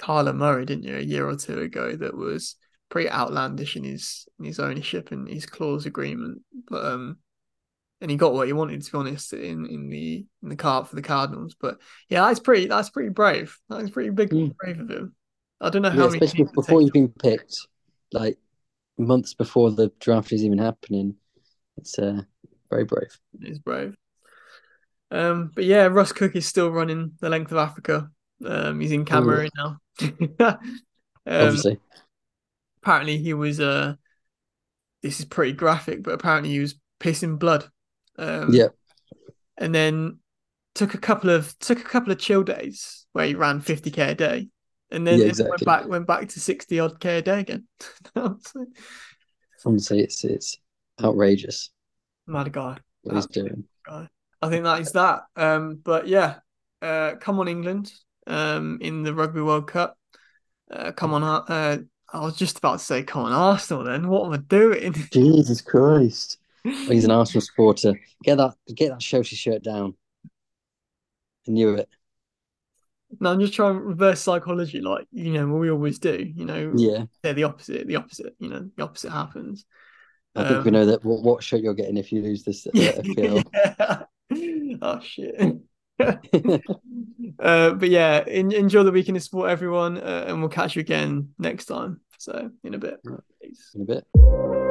[0.00, 1.94] Kyler Murray, didn't you, a year or two ago?
[1.94, 2.56] That was
[2.88, 7.18] pretty outlandish in his in his ownership and his clause agreement, but um,
[8.00, 10.88] and he got what he wanted to be honest in in the in the cart
[10.88, 11.54] for the Cardinals.
[11.60, 11.78] But
[12.08, 13.56] yeah, that's pretty that's pretty brave.
[13.68, 14.54] That's pretty big mm.
[14.56, 15.14] brave of him.
[15.60, 17.66] I don't know how yeah, many especially before you've been picked,
[18.12, 18.38] like
[18.98, 21.16] months before the draft is even happening.
[21.76, 22.22] It's uh,
[22.70, 23.18] very brave.
[23.40, 23.94] It's brave.
[25.10, 28.10] Um, but yeah, Russ Cook is still running the length of Africa.
[28.44, 29.62] Um, he's in Cameroon Ooh.
[29.62, 29.76] now.
[30.40, 30.58] um,
[31.26, 31.78] Obviously.
[32.82, 33.60] Apparently, he was.
[33.60, 33.94] Uh,
[35.02, 37.66] this is pretty graphic, but apparently he was pissing blood.
[38.18, 38.68] Um, yeah.
[39.56, 40.18] And then
[40.74, 44.14] took a couple of took a couple of chill days where he ran 50k a
[44.14, 44.48] day,
[44.90, 45.50] and then yeah, exactly.
[45.50, 47.66] went back went back to 60 odd k a day again.
[49.64, 50.58] Honestly, it's it's
[51.02, 51.70] outrageous.
[52.26, 52.78] Mad guy.
[53.02, 53.64] What he's doing.
[53.86, 54.08] Guy.
[54.42, 55.22] I think that is that.
[55.36, 56.36] Um, but yeah,
[56.80, 57.92] uh, come on England.
[58.26, 59.96] Um, in the Rugby World Cup.
[60.70, 61.78] Uh, come on, uh,
[62.12, 63.84] I was just about to say, come on, Arsenal.
[63.84, 64.92] Then what am I doing?
[65.12, 66.38] Jesus Christ!
[66.62, 67.94] he's an Arsenal supporter.
[68.22, 69.94] Get that, get that Chelsea shirt down.
[71.48, 71.88] I knew it.
[73.18, 76.30] No, I'm just trying to reverse psychology, like you know, we always do.
[76.34, 77.88] You know, yeah, they're the opposite.
[77.88, 78.36] The opposite.
[78.38, 79.64] You know, the opposite happens.
[80.36, 82.66] I think um, we know that what, what shirt you're getting if you lose this
[82.66, 82.70] uh,
[83.04, 84.02] yeah.
[84.80, 85.56] oh shit.
[87.40, 90.80] uh, but yeah, in, enjoy the weekend of sport, everyone, uh, and we'll catch you
[90.80, 92.00] again next time.
[92.18, 93.00] So in a bit.
[93.04, 94.69] In a bit.